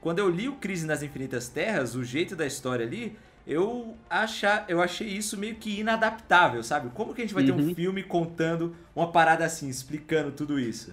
quando 0.00 0.18
eu 0.18 0.28
li 0.28 0.48
o 0.48 0.54
Crise 0.56 0.86
nas 0.86 1.02
Infinitas 1.02 1.48
Terras, 1.48 1.94
o 1.94 2.04
jeito 2.04 2.36
da 2.36 2.44
história 2.46 2.84
ali, 2.84 3.16
eu, 3.46 3.96
acha, 4.10 4.64
eu 4.68 4.82
achei 4.82 5.08
isso 5.08 5.36
meio 5.38 5.54
que 5.56 5.80
inadaptável, 5.80 6.62
sabe? 6.62 6.90
Como 6.90 7.14
que 7.14 7.22
a 7.22 7.24
gente 7.24 7.34
vai 7.34 7.44
ter 7.44 7.52
um 7.52 7.56
Uhum. 7.58 7.74
filme 7.74 8.02
contando 8.02 8.76
uma 8.94 9.10
parada 9.10 9.44
assim, 9.46 9.68
explicando 9.68 10.30
tudo 10.32 10.58
isso? 10.60 10.92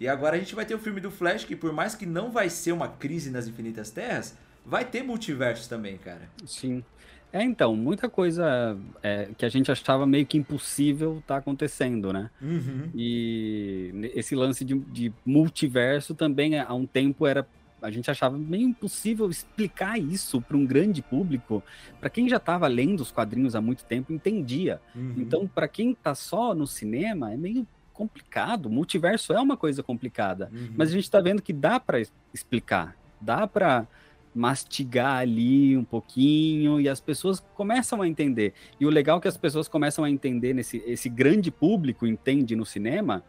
E 0.00 0.06
agora 0.06 0.36
a 0.36 0.38
gente 0.38 0.54
vai 0.54 0.64
ter 0.64 0.74
o 0.74 0.78
filme 0.78 1.00
do 1.00 1.10
Flash, 1.10 1.44
que 1.44 1.56
por 1.56 1.72
mais 1.72 1.94
que 1.94 2.06
não 2.06 2.30
vai 2.30 2.48
ser 2.48 2.72
uma 2.72 2.88
crise 2.88 3.30
nas 3.30 3.48
Infinitas 3.48 3.90
Terras, 3.90 4.36
vai 4.64 4.84
ter 4.84 5.02
multiversos 5.02 5.66
também, 5.66 5.98
cara. 5.98 6.28
Sim. 6.46 6.84
É, 7.32 7.42
então, 7.42 7.76
muita 7.76 8.08
coisa 8.08 8.78
é, 9.02 9.28
que 9.36 9.44
a 9.44 9.48
gente 9.48 9.70
achava 9.70 10.06
meio 10.06 10.24
que 10.24 10.38
impossível 10.38 11.22
tá 11.26 11.36
acontecendo, 11.36 12.12
né? 12.12 12.30
Uhum. 12.40 12.88
E 12.94 14.10
esse 14.14 14.34
lance 14.34 14.64
de, 14.64 14.78
de 14.78 15.12
multiverso 15.26 16.14
também 16.14 16.58
há 16.58 16.72
um 16.72 16.86
tempo 16.86 17.26
era 17.26 17.46
a 17.80 17.90
gente 17.90 18.10
achava 18.10 18.36
meio 18.36 18.66
impossível 18.68 19.30
explicar 19.30 19.98
isso 19.98 20.40
para 20.40 20.56
um 20.56 20.66
grande 20.66 21.00
público. 21.00 21.62
Para 22.00 22.10
quem 22.10 22.28
já 22.28 22.36
estava 22.36 22.66
lendo 22.66 23.00
os 23.00 23.12
quadrinhos 23.12 23.54
há 23.54 23.60
muito 23.60 23.84
tempo, 23.84 24.12
entendia. 24.12 24.80
Uhum. 24.94 25.14
Então, 25.16 25.46
para 25.46 25.68
quem 25.68 25.94
tá 25.94 26.14
só 26.14 26.54
no 26.54 26.66
cinema, 26.66 27.32
é 27.32 27.36
meio 27.36 27.66
complicado. 27.98 28.70
Multiverso 28.70 29.32
é 29.32 29.40
uma 29.40 29.56
coisa 29.56 29.82
complicada, 29.82 30.48
Uhum. 30.52 30.74
mas 30.76 30.90
a 30.90 30.92
gente 30.92 31.10
tá 31.10 31.20
vendo 31.20 31.42
que 31.42 31.52
dá 31.52 31.80
para 31.80 31.98
explicar, 32.32 32.96
dá 33.20 33.44
para 33.46 33.86
mastigar 34.34 35.16
ali 35.18 35.76
um 35.76 35.82
pouquinho 35.82 36.80
e 36.80 36.88
as 36.88 37.00
pessoas 37.00 37.40
começam 37.56 38.00
a 38.00 38.06
entender. 38.06 38.52
E 38.78 38.86
o 38.86 38.90
legal 38.90 39.18
é 39.18 39.20
que 39.20 39.26
as 39.26 39.36
pessoas 39.36 39.66
começam 39.66 40.04
a 40.04 40.10
entender 40.10 40.54
nesse 40.54 40.76
esse 40.86 41.08
grande 41.08 41.50
público 41.50 42.06
entende 42.06 42.54
no 42.54 42.64
cinema, 42.64 43.24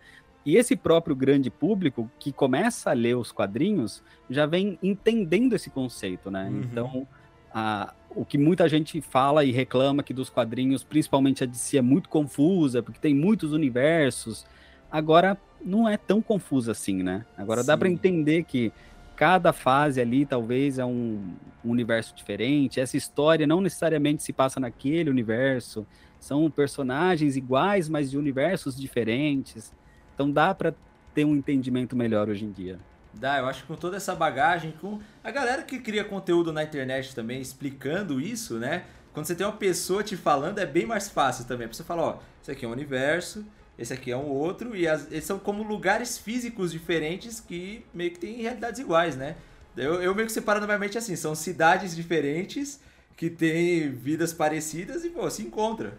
e 0.45 0.55
esse 0.55 0.75
próprio 0.75 1.15
grande 1.15 1.49
público 1.49 2.10
que 2.19 2.32
começa 2.32 2.91
a 2.91 2.93
ler 2.93 3.15
os 3.17 3.32
quadrinhos 3.32 4.03
já 4.29 4.45
vem 4.45 4.77
entendendo 4.82 5.53
esse 5.53 5.69
conceito, 5.69 6.29
né? 6.32 6.47
Uhum. 6.49 6.62
Então, 6.62 7.08
a, 7.53 7.93
o 8.15 8.23
que 8.23 8.38
muita 8.38 8.67
gente 8.69 9.01
fala 9.01 9.43
e 9.43 9.51
reclama 9.51 10.01
que 10.03 10.13
dos 10.13 10.29
quadrinhos, 10.29 10.84
principalmente 10.84 11.43
a 11.43 11.47
DC, 11.47 11.77
é 11.77 11.82
muito 11.82 12.08
confusa, 12.10 12.82
porque 12.82 12.99
tem 12.99 13.13
muitos 13.13 13.51
universos. 13.51 14.45
Agora 14.91 15.38
não 15.63 15.88
é 15.88 15.97
tão 15.97 16.21
confusa 16.21 16.71
assim, 16.71 17.04
né? 17.04 17.25
Agora 17.38 17.63
dá 17.63 17.73
Sim. 17.73 17.80
para 17.80 17.89
entender 17.89 18.43
que 18.43 18.71
cada 19.15 19.52
fase 19.52 19.99
ali 19.99 20.25
talvez 20.25 20.80
é 20.80 20.86
um, 20.86 21.34
universo 21.63 22.15
diferente. 22.15 22.80
Essa 22.80 22.95
história 22.95 23.45
não 23.45 23.62
necessariamente 23.62 24.23
se 24.23 24.32
passa 24.32 24.60
naquele 24.60 25.10
universo. 25.10 25.86
São 26.19 26.49
personagens 26.49 27.36
iguais, 27.36 27.89
mas 27.89 28.10
de 28.10 28.17
universos 28.17 28.80
diferentes. 28.80 29.73
Então 30.15 30.32
dá 30.32 30.54
para 30.54 30.73
ter 31.13 31.25
um 31.25 31.36
entendimento 31.36 31.95
melhor 31.95 32.30
hoje 32.30 32.45
em 32.45 32.52
dia. 32.52 32.80
Dá, 33.13 33.39
eu 33.39 33.47
acho 33.47 33.63
que 33.63 33.67
com 33.67 33.75
toda 33.75 33.97
essa 33.97 34.15
bagagem, 34.15 34.71
com 34.80 34.99
a 35.23 35.32
galera 35.32 35.63
que 35.63 35.80
cria 35.80 36.04
conteúdo 36.04 36.54
na 36.54 36.63
internet 36.63 37.13
também 37.15 37.41
explicando 37.41 38.21
isso, 38.21 38.58
né? 38.60 38.86
Quando 39.13 39.25
você 39.25 39.36
tem 39.36 39.45
uma 39.45 39.54
pessoa 39.54 40.04
te 40.04 40.15
falando, 40.15 40.60
é 40.60 40.65
bem 40.65 40.86
mais 40.86 41.10
fácil 41.10 41.45
também. 41.45 41.65
A 41.65 41.67
pessoa 41.69 41.86
fala, 41.86 42.02
ó, 42.04 42.17
esse 42.41 42.52
aqui 42.52 42.63
é 42.63 42.67
um 42.67 42.71
universo, 42.71 43.43
esse 43.79 43.93
aqui 43.93 44.11
é 44.11 44.17
um 44.17 44.27
outro, 44.27 44.75
e 44.75 44.87
as- 44.87 45.11
eles 45.11 45.23
são 45.23 45.39
como 45.39 45.63
lugares 45.63 46.17
físicos 46.17 46.71
diferentes 46.71 47.39
que 47.39 47.85
meio 47.93 48.11
que 48.11 48.19
têm 48.19 48.41
realidades 48.41 48.79
iguais, 48.79 49.15
né? 49.15 49.35
Eu, 49.77 50.01
eu 50.01 50.13
meio 50.13 50.27
que 50.27 50.33
separo 50.33 50.59
na 50.59 50.65
minha 50.67 50.77
mente 50.77 50.97
assim, 50.97 51.15
são 51.15 51.33
cidades 51.33 51.95
diferentes 51.95 52.79
que 53.15 53.29
têm 53.29 53.89
vidas 53.91 54.33
parecidas 54.33 55.05
e, 55.05 55.09
pô, 55.09 55.29
se 55.29 55.41
encontram. 55.43 55.91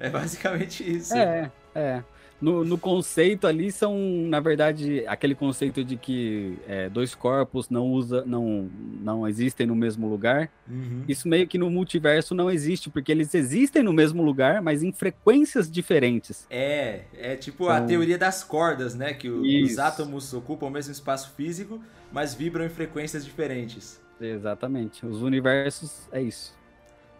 É 0.00 0.10
basicamente 0.10 0.82
isso. 0.88 1.16
É, 1.16 1.50
é. 1.74 2.02
No, 2.40 2.64
no 2.64 2.78
conceito 2.78 3.48
ali 3.48 3.72
são, 3.72 3.98
na 4.28 4.38
verdade, 4.38 5.02
aquele 5.08 5.34
conceito 5.34 5.82
de 5.82 5.96
que 5.96 6.56
é, 6.68 6.88
dois 6.88 7.12
corpos 7.12 7.68
não 7.68 7.86
usa, 7.88 8.22
não, 8.24 8.70
não 9.02 9.26
existem 9.26 9.66
no 9.66 9.74
mesmo 9.74 10.08
lugar. 10.08 10.48
Uhum. 10.70 11.02
Isso 11.08 11.26
meio 11.28 11.48
que 11.48 11.58
no 11.58 11.68
multiverso 11.68 12.36
não 12.36 12.48
existe, 12.48 12.88
porque 12.90 13.10
eles 13.10 13.34
existem 13.34 13.82
no 13.82 13.92
mesmo 13.92 14.22
lugar, 14.22 14.62
mas 14.62 14.84
em 14.84 14.92
frequências 14.92 15.68
diferentes. 15.68 16.46
É, 16.48 17.00
é 17.16 17.34
tipo 17.34 17.68
a 17.68 17.76
Então- 17.78 17.86
teoria 17.88 18.16
das 18.16 18.44
cordas, 18.44 18.94
né? 18.94 19.12
Que 19.14 19.28
o- 19.28 19.42
os 19.64 19.78
átomos 19.78 20.32
ocupam 20.32 20.66
o 20.66 20.70
mesmo 20.70 20.92
espaço 20.92 21.32
físico, 21.36 21.80
mas 22.12 22.34
vibram 22.34 22.64
em 22.64 22.70
frequências 22.70 23.24
diferentes. 23.24 24.00
Exatamente. 24.20 25.04
Os 25.06 25.22
universos 25.22 26.08
é 26.12 26.20
isso. 26.22 26.56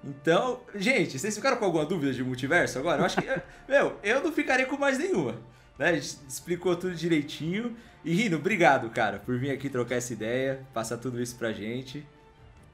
Então, 0.05 0.61
gente, 0.75 1.19
vocês 1.19 1.35
ficaram 1.35 1.57
com 1.57 1.65
alguma 1.65 1.85
dúvida 1.85 2.13
de 2.13 2.23
multiverso 2.23 2.79
agora? 2.79 3.03
Eu 3.03 3.07
acho 3.07 3.21
que, 3.21 3.27
meu, 3.69 3.97
eu 4.03 4.23
não 4.23 4.33
ficaria 4.33 4.67
com 4.67 4.77
mais 4.77 4.99
nenhuma. 4.99 5.37
Né? 5.79 5.91
A 5.91 5.93
gente 5.95 6.19
explicou 6.29 6.77
tudo 6.77 6.95
direitinho. 6.95 7.77
E 8.05 8.15
Rino, 8.15 8.37
obrigado, 8.37 8.89
cara, 8.91 9.19
por 9.19 9.39
vir 9.39 9.51
aqui 9.51 9.69
trocar 9.69 9.97
essa 9.97 10.13
ideia, 10.13 10.61
passar 10.73 10.99
tudo 10.99 11.21
isso 11.21 11.37
pra 11.37 11.53
gente. 11.53 12.07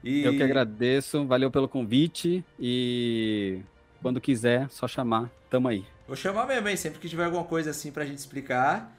E... 0.03 0.23
Eu 0.23 0.33
que 0.33 0.43
agradeço, 0.43 1.25
valeu 1.25 1.49
pelo 1.49 1.67
convite 1.67 2.45
e 2.59 3.59
quando 4.01 4.21
quiser, 4.21 4.69
só 4.69 4.87
chamar, 4.87 5.31
tamo 5.49 5.67
aí. 5.67 5.83
Vou 6.07 6.15
chamar 6.15 6.45
mesmo, 6.45 6.69
hein? 6.69 6.77
Sempre 6.77 6.99
que 6.99 7.09
tiver 7.09 7.25
alguma 7.25 7.43
coisa 7.43 7.71
assim 7.71 7.91
pra 7.91 8.05
gente 8.05 8.19
explicar. 8.19 8.95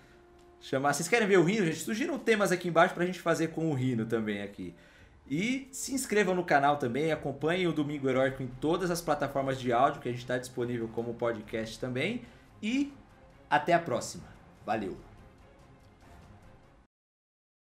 Chamar. 0.61 0.93
Vocês 0.93 1.09
querem 1.09 1.29
ver 1.29 1.39
o 1.39 1.45
Rino? 1.45 1.65
Gente, 1.65 1.79
sugiram 1.79 2.19
temas 2.19 2.51
aqui 2.51 2.67
embaixo 2.67 2.93
pra 2.93 3.07
gente 3.07 3.21
fazer 3.21 3.49
com 3.49 3.71
o 3.71 3.75
Rino 3.75 4.05
também 4.05 4.43
aqui. 4.43 4.75
E 5.29 5.69
se 5.73 5.93
inscrevam 5.93 6.35
no 6.35 6.45
canal 6.45 6.77
também, 6.77 7.11
acompanhem 7.11 7.67
o 7.67 7.73
Domingo 7.73 8.09
Heróico 8.09 8.43
em 8.43 8.47
todas 8.47 8.91
as 8.91 9.01
plataformas 9.01 9.59
de 9.59 9.73
áudio 9.73 10.01
que 10.01 10.09
a 10.09 10.13
gente 10.13 10.21
está 10.21 10.39
disponível 10.39 10.89
como 10.89 11.15
podcast 11.15 11.79
também. 11.81 12.23
E 12.63 12.93
até 13.51 13.73
a 13.73 13.79
próxima. 13.79 14.25
Valeu! 14.65 15.16